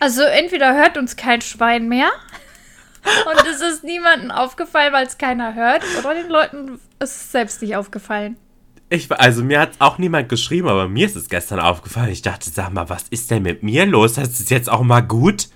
[0.00, 2.10] Also entweder hört uns kein Schwein mehr
[3.30, 5.82] und es ist niemandem aufgefallen, weil es keiner hört.
[5.98, 8.36] Oder den Leuten ist es selbst nicht aufgefallen.
[8.90, 12.10] Ich, also mir hat auch niemand geschrieben, aber mir ist es gestern aufgefallen.
[12.10, 14.14] Ich dachte, sag mal, was ist denn mit mir los?
[14.14, 15.48] Das ist jetzt auch mal gut?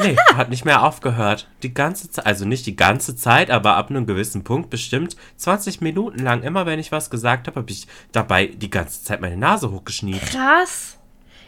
[0.00, 1.48] Nee, hat nicht mehr aufgehört.
[1.62, 5.80] Die ganze Zeit, also nicht die ganze Zeit, aber ab einem gewissen Punkt bestimmt 20
[5.80, 9.36] Minuten lang, immer wenn ich was gesagt habe, habe ich dabei die ganze Zeit meine
[9.36, 10.32] Nase hochgeschnieft.
[10.32, 10.98] Krass.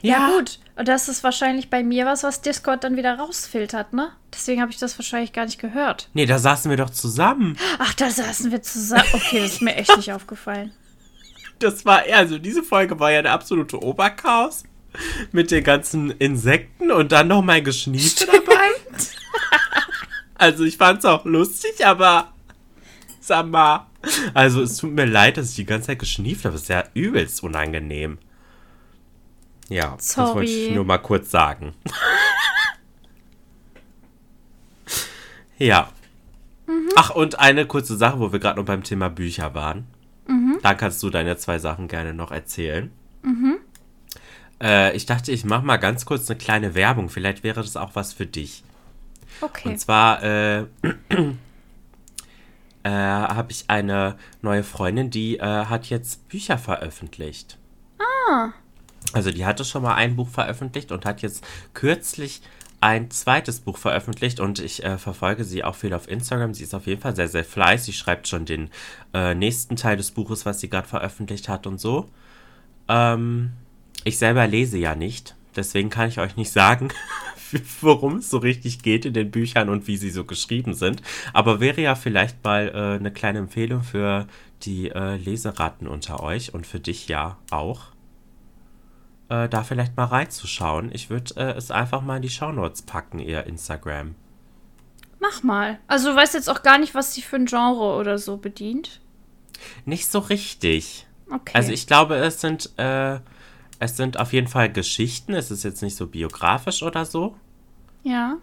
[0.02, 0.58] Ja, ja gut.
[0.76, 4.10] Und das ist wahrscheinlich bei mir was, was Discord dann wieder rausfiltert, ne?
[4.32, 6.08] Deswegen habe ich das wahrscheinlich gar nicht gehört.
[6.14, 7.56] Nee, da saßen wir doch zusammen.
[7.78, 9.04] Ach, da saßen wir zusammen.
[9.12, 10.72] Okay, das ist mir echt nicht aufgefallen.
[11.60, 14.64] Das war, also diese Folge war ja der absolute Oberchaos.
[15.30, 18.70] Mit den ganzen Insekten und dann noch mein Geschniete dabei.
[20.34, 22.32] also ich fand es auch lustig, aber
[23.20, 23.86] sag mal.
[24.34, 26.54] Also es tut mir leid, dass ich die ganze Zeit geschnieft habe.
[26.54, 28.18] Das ist ja übelst unangenehm.
[29.68, 30.26] Ja, Sorry.
[30.26, 31.74] das wollte ich nur mal kurz sagen.
[35.58, 35.88] ja.
[36.66, 36.88] Mhm.
[36.96, 39.86] Ach, und eine kurze Sache, wo wir gerade noch beim Thema Bücher waren.
[40.26, 40.58] Mhm.
[40.62, 42.90] Da kannst du deine zwei Sachen gerne noch erzählen.
[43.22, 43.58] Mhm.
[44.62, 47.08] Äh, ich dachte, ich mache mal ganz kurz eine kleine Werbung.
[47.08, 48.62] Vielleicht wäre das auch was für dich.
[49.40, 49.70] Okay.
[49.70, 50.60] Und zwar äh,
[52.82, 57.58] äh, habe ich eine neue Freundin, die äh, hat jetzt Bücher veröffentlicht.
[57.98, 58.52] Ah.
[59.14, 62.42] Also die hatte schon mal ein Buch veröffentlicht und hat jetzt kürzlich
[62.80, 66.52] ein zweites Buch veröffentlicht und ich äh, verfolge sie auch viel auf Instagram.
[66.52, 67.94] Sie ist auf jeden Fall sehr, sehr fleißig.
[67.94, 68.70] Sie schreibt schon den
[69.14, 72.10] äh, nächsten Teil des Buches, was sie gerade veröffentlicht hat und so.
[72.88, 73.52] Ähm,
[74.02, 76.88] ich selber lese ja nicht, deswegen kann ich euch nicht sagen,
[77.80, 81.00] worum es so richtig geht in den Büchern und wie sie so geschrieben sind.
[81.32, 84.26] Aber wäre ja vielleicht mal äh, eine kleine Empfehlung für
[84.62, 87.93] die äh, Leseratten unter euch und für dich ja auch.
[89.34, 90.90] Äh, da vielleicht mal reinzuschauen.
[90.92, 94.14] Ich würde äh, es einfach mal in die Shownotes packen, ihr Instagram.
[95.20, 95.78] Mach mal.
[95.86, 99.00] Also du weißt jetzt auch gar nicht, was sie für ein Genre oder so bedient.
[99.84, 101.06] Nicht so richtig.
[101.30, 101.52] Okay.
[101.54, 103.18] Also ich glaube, es sind, äh,
[103.78, 105.32] es sind auf jeden Fall Geschichten.
[105.32, 107.36] Es ist jetzt nicht so biografisch oder so.
[108.02, 108.36] ja.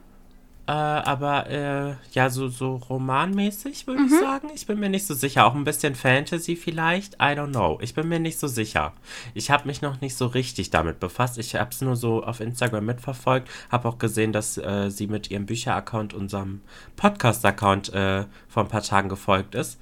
[0.67, 4.49] Äh, aber äh, ja, so, so romanmäßig würde ich sagen.
[4.53, 5.45] Ich bin mir nicht so sicher.
[5.45, 7.15] Auch ein bisschen Fantasy vielleicht.
[7.15, 7.79] I don't know.
[7.81, 8.93] Ich bin mir nicht so sicher.
[9.33, 11.37] Ich habe mich noch nicht so richtig damit befasst.
[11.37, 13.49] Ich habe es nur so auf Instagram mitverfolgt.
[13.71, 16.61] Habe auch gesehen, dass äh, sie mit ihrem Bücher-Account unserem
[16.95, 19.79] Podcast-Account äh, vor ein paar Tagen gefolgt ist.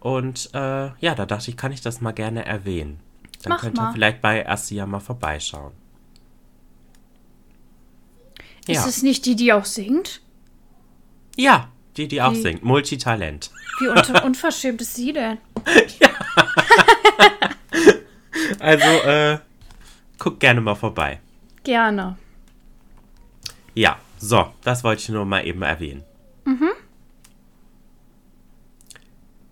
[0.00, 3.00] Und äh, ja, da dachte ich, kann ich das mal gerne erwähnen.
[3.42, 3.92] Dann Mach könnt ihr mal.
[3.92, 5.72] vielleicht bei Assia mal vorbeischauen.
[8.66, 8.86] Ist Ja.
[8.88, 10.20] es nicht die, die auch singt?
[11.36, 12.62] Ja, die, die auch Die- singt.
[12.64, 13.50] Multitalent.
[13.80, 15.38] Wie unter unverschämt ist sie denn?
[18.60, 19.38] Also, äh,
[20.18, 21.20] guck gerne mal vorbei.
[21.64, 22.16] Gerne.
[23.74, 26.04] Ja, so, das wollte ich nur mal eben erwähnen.
[26.44, 26.70] Mhm.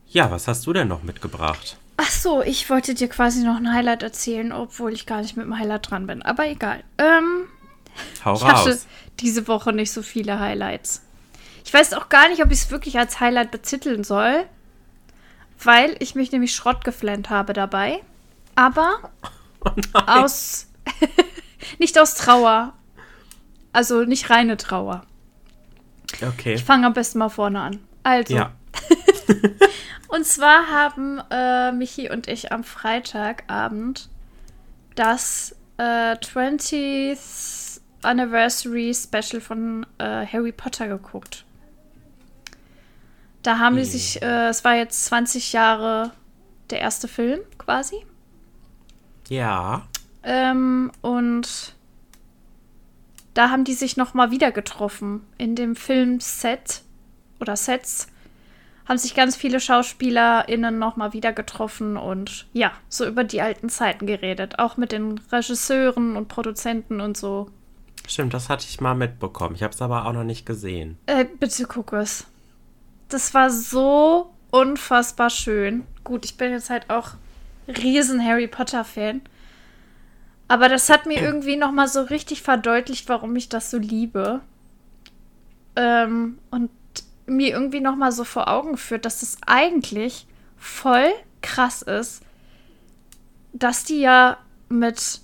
[0.09, 1.77] Ja, was hast du denn noch mitgebracht?
[1.97, 5.47] Ach so, ich wollte dir quasi noch ein Highlight erzählen, obwohl ich gar nicht mit
[5.47, 6.23] dem Highlight dran bin.
[6.23, 6.83] Aber egal.
[6.99, 7.45] Ähm,
[8.25, 8.87] Hau ich hatte raus.
[9.21, 11.03] diese Woche nicht so viele Highlights.
[11.65, 14.45] Ich weiß auch gar nicht, ob ich es wirklich als Highlight betiteln soll,
[15.63, 18.01] weil ich mich nämlich Schrott geflennt habe dabei.
[18.55, 19.11] Aber
[19.65, 20.67] Oh aus.
[21.79, 22.73] nicht aus Trauer.
[23.73, 25.03] Also nicht reine Trauer.
[26.21, 26.55] Okay.
[26.55, 27.79] Ich fange am besten mal vorne an.
[28.03, 28.53] Also, Ja.
[30.09, 34.09] und zwar haben äh, Michi und ich am Freitagabend
[34.95, 37.70] das äh, 20th
[38.03, 41.45] Anniversary Special von äh, Harry Potter geguckt.
[43.43, 43.87] Da haben die Mhm.
[43.87, 46.13] sich, äh, es war jetzt 20 Jahre
[46.71, 47.97] der erste Film quasi.
[49.29, 49.87] Ja.
[50.23, 51.75] Ähm, und
[53.35, 55.23] da haben die sich noch mal wieder getroffen.
[55.39, 56.83] In dem Filmset
[57.41, 58.09] oder Sets
[58.87, 63.69] haben sich ganz viele SchauspielerInnen noch mal wieder getroffen und ja, so über die alten
[63.69, 64.59] Zeiten geredet.
[64.59, 67.49] Auch mit den Regisseuren und Produzenten und so.
[68.11, 69.55] Stimmt, das hatte ich mal mitbekommen.
[69.55, 70.99] Ich habe es aber auch noch nicht gesehen.
[71.07, 72.27] Äh, bitte guck es.
[73.09, 75.85] Das war so unfassbar schön.
[76.03, 77.11] Gut, ich bin jetzt halt auch
[77.69, 79.21] riesen Harry Potter Fan.
[80.49, 84.41] Aber das hat mir irgendwie noch mal so richtig verdeutlicht, warum ich das so liebe.
[85.77, 86.71] Ähm, und
[87.27, 92.25] mir irgendwie noch mal so vor Augen führt, dass es eigentlich voll krass ist,
[93.53, 94.39] dass die ja
[94.69, 95.21] mit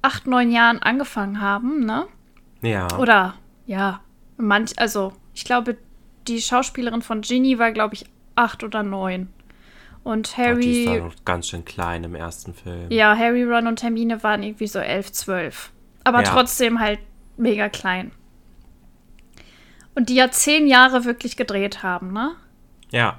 [0.00, 2.06] acht, neun Jahren angefangen haben, ne?
[2.62, 2.88] Ja.
[2.98, 3.34] Oder
[3.66, 4.00] ja,
[4.36, 5.76] manch, also ich glaube,
[6.28, 8.04] die Schauspielerin von Ginny war, glaube ich,
[8.36, 9.28] acht oder neun.
[10.02, 12.90] Und Gott, die ist Harry, noch ganz schön klein im ersten Film.
[12.90, 15.72] ja, Harry, Ron und Hermine waren irgendwie so elf, zwölf.
[16.04, 16.30] Aber Ja.
[16.30, 16.98] trotzdem halt
[17.36, 18.12] mega klein.
[19.94, 22.32] Und die ja zehn Jahre wirklich gedreht haben, ne?
[22.90, 23.18] Ja.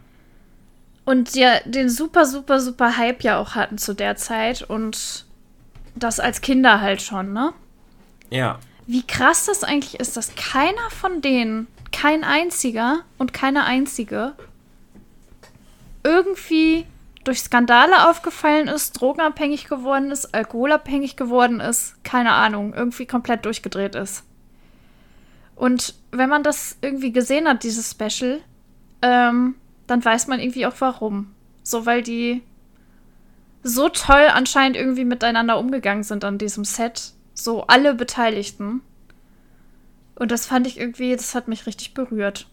[1.06, 5.26] Und ja, den super, super, super Hype ja auch hatten zu der Zeit und
[5.96, 7.54] das als Kinder halt schon, ne?
[8.30, 8.60] Ja.
[8.92, 14.34] Wie krass das eigentlich ist, dass keiner von denen, kein einziger und keine einzige,
[16.04, 16.86] irgendwie
[17.24, 23.96] durch Skandale aufgefallen ist, drogenabhängig geworden ist, alkoholabhängig geworden ist, keine Ahnung, irgendwie komplett durchgedreht
[23.96, 24.24] ist.
[25.56, 28.42] Und wenn man das irgendwie gesehen hat, dieses Special,
[29.02, 29.56] ähm,
[29.88, 31.34] dann weiß man irgendwie auch warum.
[31.64, 32.42] So, weil die
[33.64, 37.14] so toll anscheinend irgendwie miteinander umgegangen sind an diesem Set.
[37.34, 38.82] So alle Beteiligten.
[40.16, 42.48] Und das fand ich irgendwie, das hat mich richtig berührt.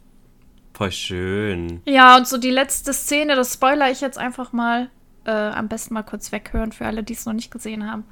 [0.75, 1.83] Voll schön.
[1.87, 4.91] Ja, und so die letzte Szene, das spoiler ich jetzt einfach mal.
[5.25, 8.05] Äh, am besten mal kurz weghören für alle, die es noch nicht gesehen haben.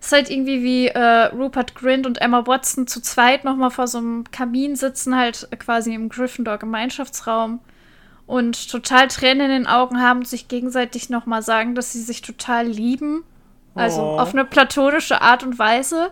[0.00, 3.98] Ist halt irgendwie wie äh, Rupert Grint und Emma Watson zu zweit nochmal vor so
[3.98, 7.60] einem Kamin sitzen, halt quasi im Gryffindor-Gemeinschaftsraum
[8.26, 12.66] und total Tränen in den Augen haben, sich gegenseitig nochmal sagen, dass sie sich total
[12.66, 13.24] lieben.
[13.74, 14.18] Also Oh.
[14.18, 16.10] auf eine platonische Art und Weise.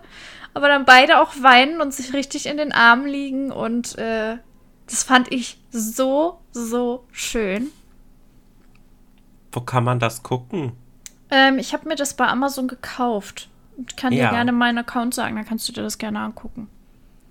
[0.55, 3.51] Aber dann beide auch weinen und sich richtig in den Armen liegen.
[3.53, 4.39] Und äh,
[4.87, 7.69] das fand ich so, so schön.
[9.53, 10.73] Wo kann man das gucken?
[11.31, 13.49] Ähm, ich habe mir das bei Amazon gekauft.
[13.87, 14.27] Ich kann Ja.
[14.27, 16.69] dir gerne meinen Account sagen, dann kannst du dir das gerne angucken.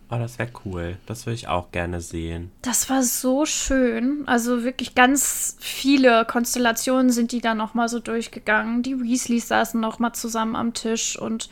[0.09, 0.97] Oh, das wäre cool.
[1.05, 2.51] Das würde ich auch gerne sehen.
[2.61, 4.23] Das war so schön.
[4.25, 8.83] Also wirklich ganz viele Konstellationen sind die da noch mal so durchgegangen.
[8.83, 11.49] Die Weasleys saßen noch mal zusammen am Tisch und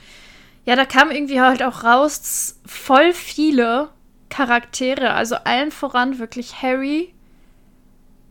[0.66, 3.90] ja, da kam irgendwie halt auch raus voll viele
[4.30, 5.12] Charaktere.
[5.12, 7.14] Also allen voran wirklich Harry,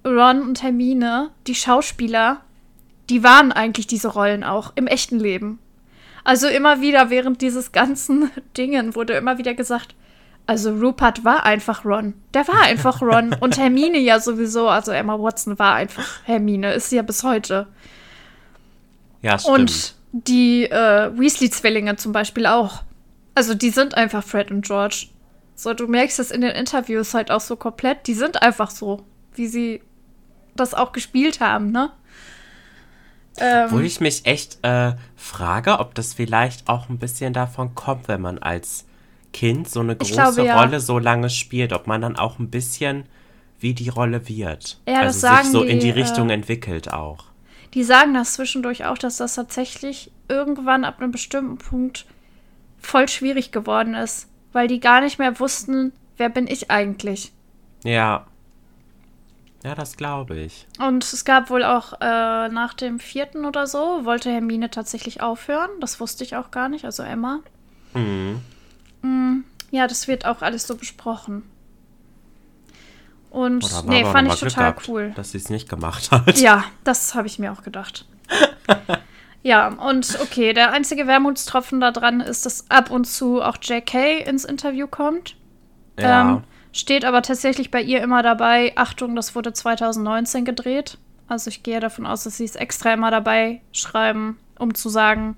[0.04, 2.40] Ron und Hermine, die Schauspieler,
[3.10, 5.58] die waren eigentlich diese Rollen auch im echten Leben.
[6.24, 9.94] Also immer wieder während dieses ganzen Dingen wurde immer wieder gesagt,
[10.46, 12.14] also Rupert war einfach Ron.
[12.34, 13.34] Der war einfach Ron.
[13.40, 14.68] Und Hermine ja sowieso.
[14.68, 16.74] Also Emma Watson war einfach Hermine.
[16.74, 17.66] Ist sie ja bis heute.
[19.22, 19.58] Ja, stimmt.
[19.58, 22.82] Und die äh, Weasley-Zwillinge zum Beispiel auch.
[23.34, 25.06] Also die sind einfach Fred und George.
[25.56, 28.06] So, du merkst das in den Interviews halt auch so komplett.
[28.06, 29.82] Die sind einfach so, wie sie
[30.56, 31.90] das auch gespielt haben, ne?
[33.38, 38.06] Ähm, Wo ich mich echt äh, frage, ob das vielleicht auch ein bisschen davon kommt,
[38.06, 38.84] wenn man als
[39.34, 40.58] Kind so eine große glaube, ja.
[40.58, 43.04] Rolle so lange spielt, ob man dann auch ein bisschen
[43.58, 44.80] wie die Rolle wird.
[44.88, 47.26] Ja, also das sagen sich so die, in die Richtung äh, entwickelt auch.
[47.74, 52.06] Die sagen das zwischendurch auch, dass das tatsächlich irgendwann ab einem bestimmten Punkt
[52.78, 57.32] voll schwierig geworden ist, weil die gar nicht mehr wussten, wer bin ich eigentlich.
[57.82, 58.26] Ja.
[59.64, 60.66] Ja, das glaube ich.
[60.78, 65.70] Und es gab wohl auch äh, nach dem vierten oder so, wollte Hermine tatsächlich aufhören.
[65.80, 67.40] Das wusste ich auch gar nicht, also Emma.
[67.94, 68.42] Mhm.
[69.04, 71.42] Mm, ja, das wird auch alles so besprochen.
[73.30, 75.12] Und nee, fand ich total gehabt, cool.
[75.16, 76.38] Dass sie es nicht gemacht hat.
[76.38, 78.06] Ja, das habe ich mir auch gedacht.
[79.42, 84.44] ja, und okay, der einzige Wermutstropfen daran ist, dass ab und zu auch JK ins
[84.44, 85.36] Interview kommt.
[85.98, 86.20] Ja.
[86.20, 90.98] Ähm, steht aber tatsächlich bei ihr immer dabei, Achtung, das wurde 2019 gedreht.
[91.26, 95.36] Also ich gehe davon aus, dass sie es extra immer dabei schreiben, um zu sagen,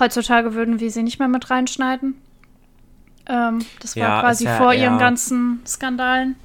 [0.00, 2.20] heutzutage würden wir sie nicht mehr mit reinschneiden.
[3.26, 6.36] Ähm, das war ja, quasi ja vor ihren ganzen Skandalen.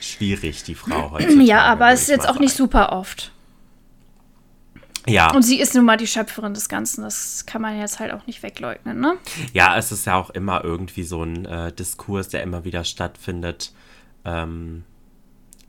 [0.00, 1.30] Schwierig, die Frau heute.
[1.42, 3.32] Ja, aber es ist jetzt auch nicht super oft.
[5.08, 5.32] Ja.
[5.32, 7.02] Und sie ist nun mal die Schöpferin des Ganzen.
[7.02, 9.16] Das kann man jetzt halt auch nicht wegleugnen, ne?
[9.52, 13.72] Ja, es ist ja auch immer irgendwie so ein äh, Diskurs, der immer wieder stattfindet.
[14.24, 14.82] Ähm,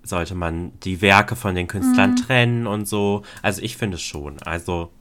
[0.03, 2.16] sollte man die Werke von den Künstlern mhm.
[2.16, 3.24] trennen und so.
[3.43, 4.41] Also ich finde es schon.
[4.41, 4.91] Also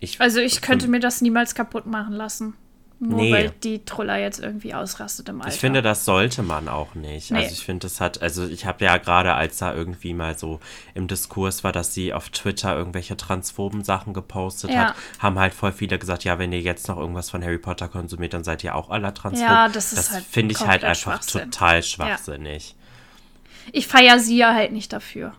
[0.00, 0.20] ich.
[0.20, 2.54] Also ich könnte mir das niemals kaputt machen lassen.
[2.98, 3.32] Nur nee.
[3.32, 5.52] weil die Troller jetzt irgendwie ausrastet im Alter.
[5.52, 7.32] Ich finde, das sollte man auch nicht.
[7.32, 7.38] Nee.
[7.38, 10.60] Also ich finde, das hat, also ich habe ja gerade, als da irgendwie mal so
[10.94, 14.88] im Diskurs war, dass sie auf Twitter irgendwelche transphoben Sachen gepostet ja.
[14.88, 17.88] hat, haben halt voll viele gesagt, ja, wenn ihr jetzt noch irgendwas von Harry Potter
[17.88, 19.48] konsumiert, dann seid ihr auch aller transphob.
[19.48, 22.70] Ja, das ist das halt finde ich halt einfach total schwachsinnig.
[22.70, 23.70] Ja.
[23.72, 25.34] Ich feiere sie ja halt nicht dafür.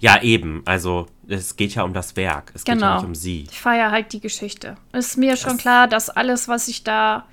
[0.00, 0.62] Ja, eben.
[0.64, 2.52] Also, es geht ja um das Werk.
[2.54, 2.74] Es genau.
[2.74, 3.00] geht ja genau.
[3.00, 3.46] nicht um sie.
[3.50, 4.76] Ich feiere halt die Geschichte.
[4.92, 7.24] Es ist mir das schon klar, dass alles, was ich da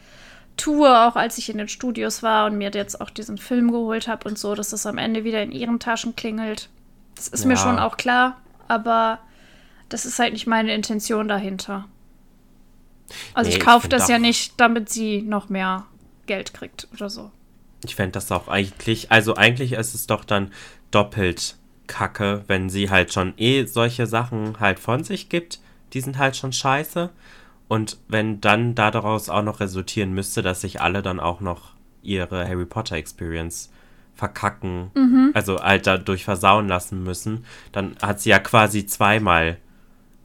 [0.57, 4.07] tue, auch als ich in den Studios war und mir jetzt auch diesen Film geholt
[4.07, 6.69] habe und so, dass das am Ende wieder in ihren Taschen klingelt.
[7.15, 7.47] Das ist ja.
[7.47, 9.19] mir schon auch klar, aber
[9.89, 11.85] das ist halt nicht meine Intention dahinter.
[13.33, 15.85] Also nee, ich kaufe das ja nicht, damit sie noch mehr
[16.25, 17.31] Geld kriegt oder so.
[17.83, 20.51] Ich fände das auch eigentlich, also eigentlich ist es doch dann
[20.91, 21.57] doppelt
[21.87, 25.59] kacke, wenn sie halt schon eh solche Sachen halt von sich gibt.
[25.93, 27.09] Die sind halt schon scheiße.
[27.67, 31.71] Und wenn dann daraus auch noch resultieren müsste, dass sich alle dann auch noch
[32.01, 33.71] ihre Harry Potter Experience
[34.15, 35.31] verkacken, mhm.
[35.33, 39.57] also halt dadurch versauen lassen müssen, dann hat sie ja quasi zweimal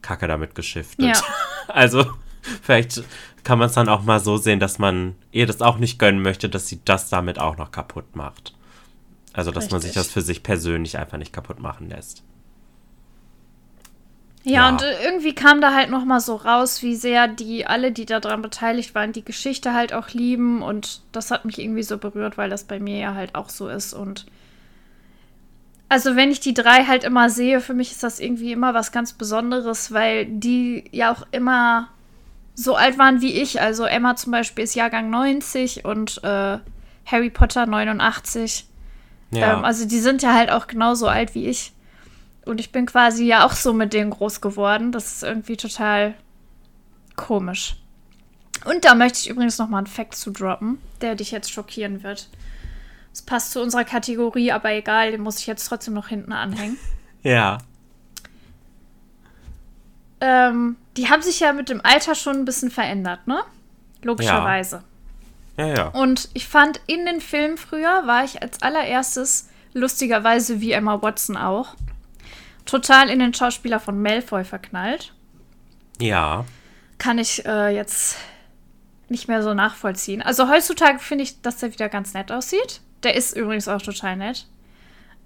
[0.03, 1.07] Kacke damit geschiftet.
[1.07, 1.13] Ja.
[1.71, 2.07] Also
[2.63, 3.03] vielleicht
[3.45, 6.23] kann man es dann auch mal so sehen, dass man ihr das auch nicht gönnen
[6.23, 8.55] möchte, dass sie das damit auch noch kaputt macht.
[9.39, 9.73] Also, dass Richtig.
[9.73, 12.25] man sich das für sich persönlich einfach nicht kaputt machen lässt.
[14.43, 17.65] Ja, ja, und äh, irgendwie kam da halt noch mal so raus, wie sehr die
[17.65, 21.85] alle, die daran beteiligt waren, die Geschichte halt auch lieben und das hat mich irgendwie
[21.85, 24.27] so berührt, weil das bei mir ja halt auch so ist und
[25.89, 28.91] also wenn ich die drei halt immer sehe, für mich ist das irgendwie immer was
[28.91, 31.91] ganz Besonderes, weil die ja auch immer
[32.57, 33.61] so alt waren wie ich.
[33.61, 36.59] Also Emma zum Beispiel ist Jahrgang 90 und äh,
[37.07, 38.67] Harry Potter 89.
[39.31, 39.59] Ja.
[39.59, 41.73] Ähm, also die sind ja halt auch genauso alt wie ich.
[42.45, 44.91] Und ich bin quasi ja auch so mit denen groß geworden.
[44.91, 46.15] Das ist irgendwie total
[47.17, 47.77] komisch.
[48.65, 52.03] Und da möchte ich übrigens noch mal einen Fact zu droppen, der dich jetzt schockieren
[52.03, 52.29] wird.
[53.13, 56.79] Es passt zu unserer Kategorie, aber egal, den muss ich jetzt trotzdem noch hinten anhängen.
[57.25, 57.59] Ja.
[60.21, 63.43] Ähm, die haben sich ja mit dem Alter schon ein bisschen verändert, ne?
[64.03, 64.77] Logischerweise.
[64.77, 64.83] Ja.
[65.59, 65.89] Ja, ja.
[65.89, 71.37] Und ich fand in den Filmen früher war ich als allererstes, lustigerweise wie Emma Watson
[71.37, 71.75] auch,
[72.65, 75.13] total in den Schauspieler von Malfoy verknallt.
[76.01, 76.45] Ja.
[76.99, 78.17] Kann ich äh, jetzt
[79.09, 80.23] nicht mehr so nachvollziehen.
[80.23, 82.81] Also heutzutage finde ich, dass der wieder ganz nett aussieht.
[83.03, 84.47] Der ist übrigens auch total nett.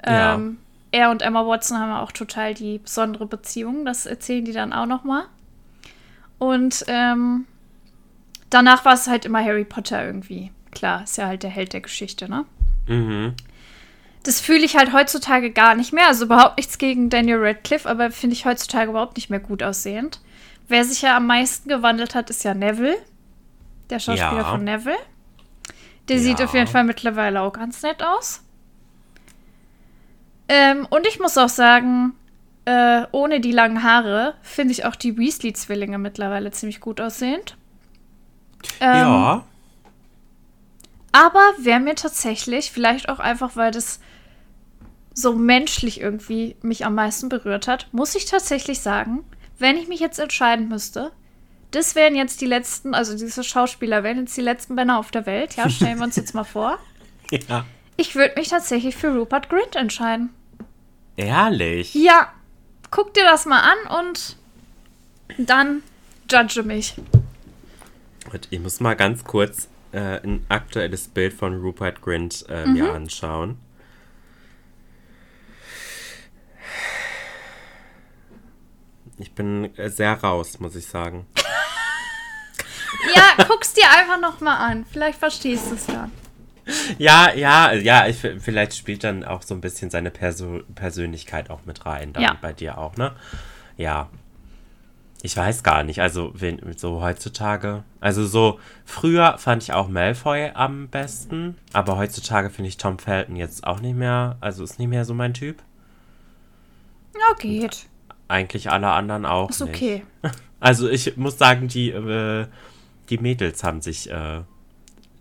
[0.07, 0.35] Ja.
[0.35, 0.59] Ähm,
[0.93, 3.85] er und Emma Watson haben auch total die besondere Beziehung.
[3.85, 5.25] Das erzählen die dann auch noch mal.
[6.39, 7.47] Und ähm,
[8.55, 10.51] danach war es halt immer Harry Potter irgendwie.
[10.71, 12.45] Klar, ist ja halt der Held der Geschichte, ne?
[12.87, 13.35] Mhm.
[14.23, 16.07] Das fühle ich halt heutzutage gar nicht mehr.
[16.07, 20.21] Also überhaupt nichts gegen Daniel Radcliffe, aber finde ich heutzutage überhaupt nicht mehr gut aussehend.
[20.69, 22.97] Wer sich ja am meisten gewandelt hat, ist ja Neville.
[23.91, 24.45] Der Schauspieler Ja.
[24.45, 24.97] von Neville.
[26.09, 26.45] Der sieht Ja.
[26.47, 28.43] auf jeden Fall mittlerweile auch ganz nett aus.
[30.49, 32.13] Ähm, und ich muss auch sagen,
[32.65, 37.57] äh, ohne die langen Haare finde ich auch die Weasley-Zwillinge mittlerweile ziemlich gut aussehend.
[38.81, 39.45] Ähm, ja.
[41.13, 44.01] Aber wer mir tatsächlich, vielleicht auch einfach, weil das
[45.15, 49.25] so menschlich irgendwie mich am meisten berührt hat, muss ich tatsächlich sagen,
[49.59, 51.13] wenn ich mich jetzt entscheiden müsste,
[51.71, 55.27] das wären jetzt die letzten, also diese Schauspieler wären jetzt die letzten Männer auf der
[55.27, 55.57] Welt.
[55.57, 56.79] Ja, stellen wir uns jetzt mal vor.
[57.49, 57.65] Ja.
[57.97, 60.35] Ich würde mich tatsächlich für Rupert Grint entscheiden.
[61.17, 61.95] Ehrlich.
[61.95, 62.31] Ja,
[62.91, 64.37] guck dir das mal an und
[65.39, 65.83] dann
[66.31, 66.95] judge mich.
[68.31, 72.93] Und ich muss mal ganz kurz äh, ein aktuelles Bild von Rupert Grint äh, mir
[72.93, 73.59] anschauen.
[79.19, 81.27] Ich bin äh, sehr raus, muss ich sagen.
[83.15, 84.85] Ja, guck's dir einfach noch mal an.
[84.91, 86.13] Vielleicht verstehst du es dann.
[86.99, 91.65] Ja, ja, ja, ich, vielleicht spielt dann auch so ein bisschen seine Perso Persönlichkeit auch
[91.65, 92.39] mit rein, dann Ja.
[92.41, 93.13] bei dir auch, ne?
[93.77, 94.09] Ja.
[95.25, 100.51] Ich weiß gar nicht, also wen, so heutzutage, also so früher fand ich auch Malfoy
[100.53, 104.89] am besten, aber heutzutage finde ich Tom Felton jetzt auch nicht mehr, also ist nicht
[104.89, 105.63] mehr so mein Typ.
[107.15, 107.87] Ja, geht.
[108.27, 109.75] Eigentlich alle anderen auch Ist nicht.
[109.75, 110.03] okay.
[110.59, 112.47] Also ich muss sagen, die, äh,
[113.11, 114.43] die Mädels haben sich äh,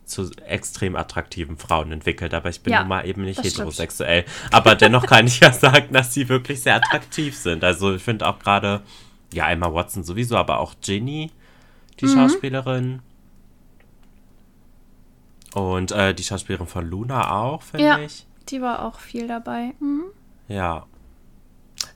[0.06, 3.62] zu extrem attraktiven Frauen entwickelt, aber ich bin Ja, nun mal eben nicht das stimmt.
[3.62, 4.26] heterosexuell.
[4.52, 7.64] Aber dennoch kann ich ja sagen, dass sie wirklich sehr attraktiv sind.
[7.64, 8.82] Also ich finde auch gerade,
[9.34, 11.32] ja, Emma Watson sowieso, aber auch Ginny,
[12.00, 12.14] die Mhm.
[12.16, 13.02] Schauspielerin.
[15.54, 18.00] Und äh, die Schauspielerin von Luna auch, finde Ja.
[18.00, 18.26] ich.
[18.50, 19.74] Die war auch viel dabei.
[19.80, 20.06] Mhm.
[20.48, 20.86] Ja.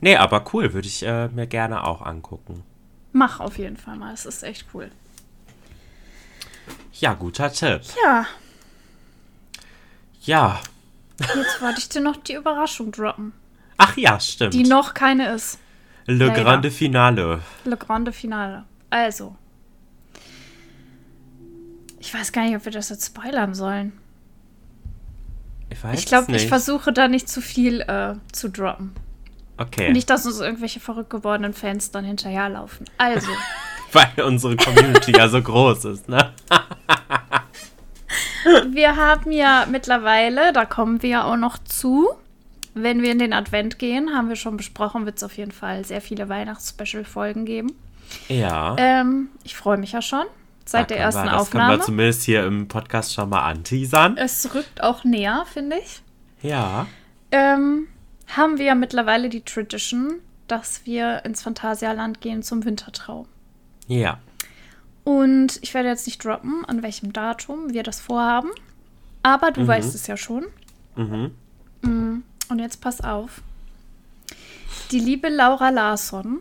[0.01, 2.63] Nee, aber cool, würde ich äh, mir gerne auch angucken.
[3.13, 4.13] Mach auf jeden Fall mal.
[4.13, 4.91] Es ist echt cool.
[6.93, 7.81] Ja, guter Tipp.
[8.03, 8.25] Ja,
[10.21, 10.59] Ja.
[11.19, 13.31] jetzt wollte ich dir noch die Überraschung droppen,
[13.77, 14.53] Ach ja, stimmt.
[14.53, 15.59] die noch keine ist.
[16.05, 16.43] Le leider.
[16.43, 17.41] Grande Finale.
[17.65, 18.63] Le Grande Finale.
[18.89, 19.35] Also.
[21.99, 23.93] Ich weiß gar nicht, ob wir das jetzt spoilern sollen.
[25.69, 28.93] Ich weiß Ich glaube, ich versuche da nicht zu viel äh, zu droppen.
[29.57, 29.91] Okay.
[29.91, 32.85] Nicht, dass uns irgendwelche verrückt gewordenen Fans dann hinterherlaufen.
[32.97, 33.29] Also,
[33.91, 36.33] Weil unsere Community ja so groß ist, ne?
[38.71, 42.09] wir haben ja mittlerweile, da kommen wir ja auch noch zu,
[42.75, 45.83] wenn wir in den Advent gehen, haben wir schon besprochen, wird es auf jeden Fall
[45.85, 47.73] sehr viele Weihnachts-Special-Folgen geben.
[48.27, 48.75] Ja.
[48.77, 50.25] Ähm, ich freue mich ja schon.
[50.65, 51.77] Seit Da der können wir- ersten das können Aufnahme.
[51.79, 54.17] wir zumindest hier im Podcast schon mal anteasern.
[54.17, 56.01] Es rückt auch näher, finde ich.
[56.41, 56.85] Ja.
[57.31, 57.87] Ähm,
[58.35, 60.15] haben wir ja mittlerweile die Tradition,
[60.47, 63.27] dass wir ins Phantasialand gehen zum Wintertraum.
[63.87, 64.19] Ja.
[65.03, 68.49] Und ich werde jetzt nicht droppen, an welchem Datum wir das vorhaben.
[69.23, 70.45] Aber du weißt es ja schon.
[70.95, 71.31] Mhm.
[71.81, 73.41] Mm, Und jetzt pass auf.
[74.91, 76.39] Die liebe Laura Larsson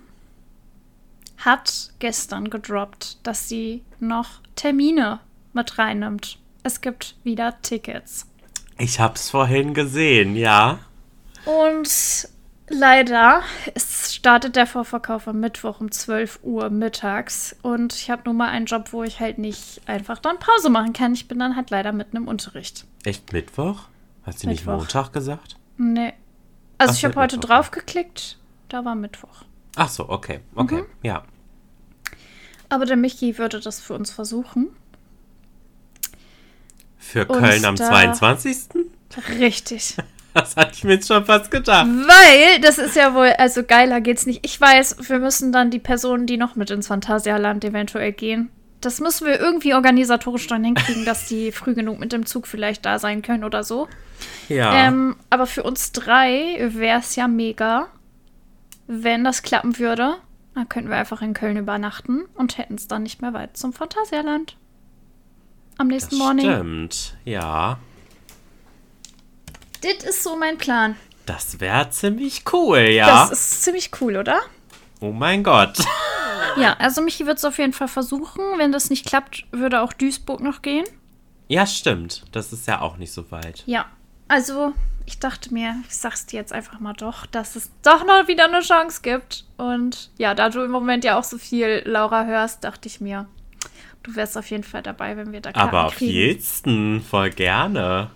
[1.39, 5.21] hat gestern gedroppt, dass sie noch Termine
[5.53, 6.39] mit reinnimmt.
[6.63, 8.27] Es gibt wieder Tickets.
[8.79, 10.79] Ich hab's vorhin gesehen, ja.
[11.45, 12.29] Und
[12.69, 13.43] leider,
[13.75, 17.55] es startet der Vorverkauf am Mittwoch um 12 Uhr mittags.
[17.63, 20.93] Und ich habe nun mal einen Job, wo ich halt nicht einfach dann Pause machen
[20.93, 21.13] kann.
[21.13, 22.87] Ich bin dann halt leider mitten im Unterricht.
[23.05, 23.83] Echt Mittwoch?
[24.25, 24.79] Hat sie nicht Mittwoch.
[24.79, 25.57] Montag gesagt?
[25.77, 26.13] Nee.
[26.79, 29.45] Also Ach, ich habe heute draufgeklickt, da war Mittwoch.
[29.77, 30.41] Ach so, okay.
[30.55, 30.83] Okay.
[30.83, 30.87] Mhm.
[31.03, 31.25] Ja.
[32.69, 34.69] Aber der Michi würde das für uns versuchen.
[36.99, 38.57] Für Und Köln am da- 22.
[39.39, 39.97] Richtig.
[40.35, 41.87] Das hatte ich mir jetzt schon fast gedacht.
[41.87, 44.45] Weil, das ist ja wohl, also geiler geht's nicht.
[44.45, 48.51] Ich weiß, wir müssen dann die Personen, die noch mit ins Phantasialand eventuell gehen,
[48.81, 52.85] das müssen wir irgendwie organisatorisch dann hinkriegen, dass die früh genug mit dem Zug vielleicht
[52.85, 53.87] da sein können oder so.
[54.49, 54.75] Ja.
[54.75, 57.89] Ähm, aber für uns drei wäre es ja mega,
[58.87, 60.17] wenn das klappen würde.
[60.55, 63.73] Dann könnten wir einfach in Köln übernachten und hätten es dann nicht mehr weit zum
[63.73, 64.57] Phantasialand.
[65.79, 66.45] Am das nächsten Morning.
[66.45, 67.17] stimmt.
[67.25, 67.79] Ja.
[69.83, 70.97] Das ist so mein Plan.
[71.27, 73.07] Das wäre ziemlich cool, ja.
[73.07, 74.41] Das ist ziemlich cool, oder?
[75.01, 75.79] oh mein Gott.
[76.57, 78.45] Ja, also Michi wird es auf jeden Fall versuchen.
[78.59, 80.85] Wenn das nicht klappt, würde auch Duisburg noch gehen.
[81.49, 82.25] Ja, stimmt.
[82.31, 83.65] Das ist ja auch nicht so weit.
[83.67, 83.87] Ja,
[84.35, 84.73] also
[85.07, 88.47] ich dachte mir, ich sag's dir jetzt einfach mal doch, dass es doch noch wieder
[88.47, 89.45] eine Chance gibt.
[89.57, 93.29] Und ja, da du im Moment ja auch so viel Laura hörst, dachte ich mir,
[94.03, 98.11] du wärst auf jeden Fall dabei, wenn wir da Karten Aber auf jeden voll gerne.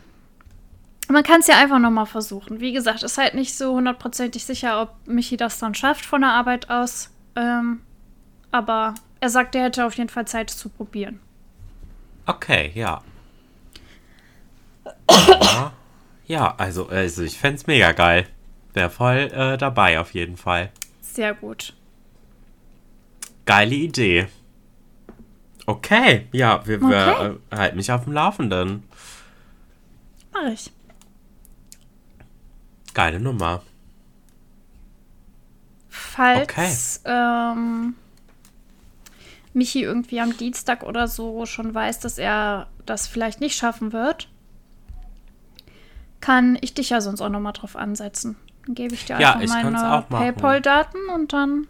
[1.09, 2.59] Man kann es ja einfach noch mal versuchen.
[2.61, 6.31] Wie gesagt, ist halt nicht so hundertprozentig sicher, ob Michi das dann schafft von der
[6.31, 7.11] Arbeit aus.
[7.37, 7.81] Ähm,
[8.51, 11.21] aber er sagt, er hätte auf jeden Fall Zeit zu probieren.
[12.27, 13.03] Okay, ja.
[15.11, 15.73] ja,
[16.29, 18.27] ja, also, also ich fände es mega geil.
[18.75, 20.71] Wäre voll äh, dabei auf jeden Fall.
[21.01, 21.75] Sehr gut.
[23.47, 24.29] Geile Idee.
[25.67, 26.89] Okay, ja, wir, Okay.
[26.89, 28.85] wir äh, halten mich auf dem Laufenden.
[30.33, 30.71] Mach ich.
[32.95, 33.63] Geile Nummer.
[35.89, 37.95] Falls ähm,
[39.53, 44.29] Michi irgendwie am Dienstag oder so schon weiß, dass er das vielleicht nicht schaffen wird,
[46.21, 48.37] kann ich dich ja sonst auch nochmal drauf ansetzen.
[48.67, 50.05] Dann gebe ich dir Ja, einfach meine.
[50.09, 51.67] PayPal-Daten und dann.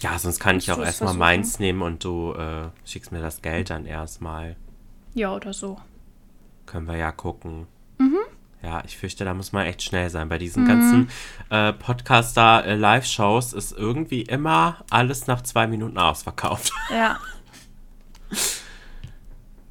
[0.00, 3.70] Ja, sonst kann ich auch erstmal meins nehmen und du äh, schickst mir das Geld
[3.70, 4.54] dann erstmal.
[5.14, 5.78] Ja, oder so.
[6.66, 7.66] Können wir ja gucken.
[7.98, 8.18] Mhm.
[8.62, 10.28] Ja, ich fürchte, da muss man echt schnell sein.
[10.28, 11.10] Bei diesen ganzen
[11.50, 16.72] äh, Podcaster-Live-Shows ist irgendwie immer alles nach zwei Minuten ausverkauft.
[16.90, 17.18] Ja.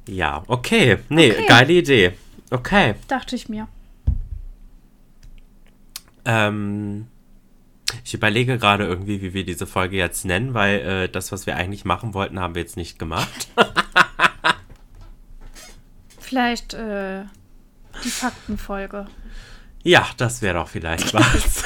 [0.06, 0.98] ja, okay.
[1.08, 1.46] Nee, Okay.
[1.48, 2.12] geile Idee.
[2.50, 2.94] Okay.
[3.08, 3.68] Dachte ich mir.
[6.24, 7.06] Ähm,
[8.02, 11.56] ich überlege gerade irgendwie, wie wir diese Folge jetzt nennen, weil äh, das, was wir
[11.56, 13.48] eigentlich machen wollten, haben wir jetzt nicht gemacht.
[16.18, 17.22] Vielleicht äh,
[18.02, 19.06] die Faktenfolge.
[19.82, 21.62] Ja, das wäre doch vielleicht was.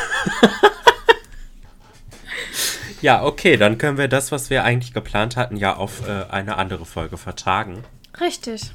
[3.01, 6.57] ja, okay, dann können wir das, was wir eigentlich geplant hatten, ja auf äh, eine
[6.57, 7.85] andere Folge vertagen.
[8.21, 8.73] Richtig.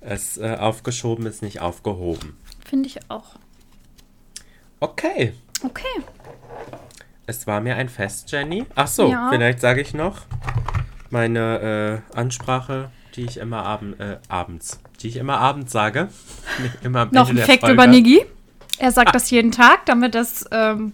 [0.00, 2.38] Es äh, aufgeschoben ist nicht aufgehoben.
[2.64, 3.34] Finde ich auch.
[4.80, 5.34] Okay.
[5.62, 6.02] Okay.
[7.26, 8.66] Es war mir ein Fest, Jenny.
[8.74, 9.28] Ach so, Ja.
[9.30, 10.22] vielleicht sage ich noch
[11.10, 16.08] meine äh, Ansprache, die ich immer abend, äh, abends, die ich immer abends sage.
[16.82, 18.24] Immer Noch ein Fact über Niggi.
[18.78, 20.92] Er sagt das jeden Tag, damit das ähm,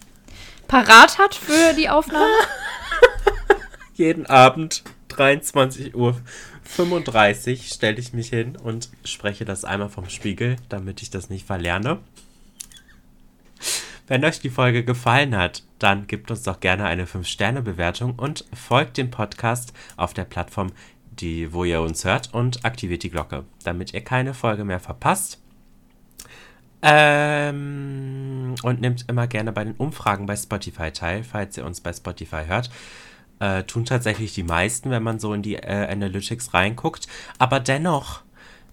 [0.66, 2.26] parat hat für die Aufnahme.
[3.94, 6.20] Jeden Abend 23 Uhr
[6.64, 11.46] 35 stelle ich mich hin und spreche das einmal vom Spiegel, damit ich das nicht
[11.46, 11.98] verlerne.
[14.08, 18.98] Wenn euch die Folge gefallen hat, dann gebt uns doch gerne eine 5-Sterne-Bewertung und folgt
[18.98, 20.70] dem Podcast auf der Plattform,
[21.10, 25.40] die, wo ihr uns hört und aktiviert die Glocke, damit ihr keine Folge mehr verpasst.
[26.82, 31.92] Ähm, und nehmt immer gerne bei den Umfragen bei Spotify teil, falls ihr uns bei
[31.92, 32.70] Spotify hört.
[33.40, 37.08] Äh, tun tatsächlich die meisten, wenn man so in die äh, Analytics reinguckt.
[37.38, 38.22] Aber dennoch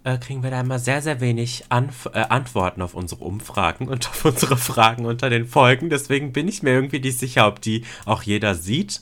[0.03, 4.07] äh, kriegen wir da immer sehr, sehr wenig Anf äh, Antworten auf unsere Umfragen und
[4.09, 5.89] auf unsere Fragen unter den Folgen.
[5.89, 9.01] Deswegen bin ich mir irgendwie nicht sicher, ob die auch jeder sieht.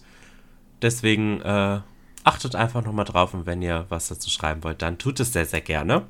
[0.82, 1.82] Deswegen äh,
[2.24, 5.46] achtet einfach nochmal drauf und wenn ihr was dazu schreiben wollt, dann tut es sehr,
[5.46, 6.06] sehr gerne.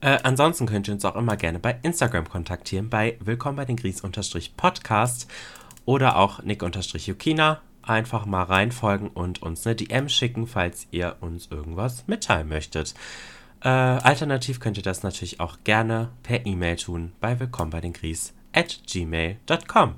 [0.00, 3.76] Äh, ansonsten könnt ihr uns auch immer gerne bei Instagram kontaktieren, bei Willkommen bei den
[3.76, 5.26] Gries-Podcast
[5.84, 7.60] oder auch Nick-Yukina.
[7.82, 12.94] Einfach mal reinfolgen und uns eine DM schicken, falls ihr uns irgendwas mitteilen möchtet.
[13.60, 17.92] Äh, alternativ könnt ihr das natürlich auch gerne per E-Mail tun bei Willkommen bei den
[17.92, 19.94] Gries at gmail.com.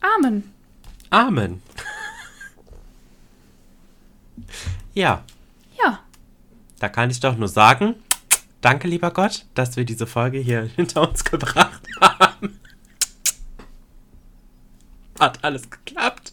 [0.00, 0.52] Amen.
[1.10, 1.62] Amen.
[4.94, 5.24] ja,
[5.82, 6.00] Ja.
[6.78, 7.94] Da kann ich doch nur sagen,
[8.60, 12.58] danke lieber Gott, dass wir diese Folge hier hinter uns gebracht haben.
[15.20, 16.31] Hat alles geklappt.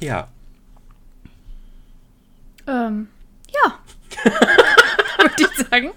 [0.00, 0.28] Ja,
[2.66, 3.08] Ähm,
[3.52, 3.78] ja.
[5.18, 5.90] Würde ich sagen.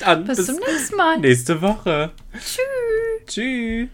[0.00, 1.18] dann Bis, bis, zum nächsten Mal.
[1.18, 2.12] nächste Woche.
[2.32, 3.26] Tschüss.
[3.26, 3.88] Tschüss.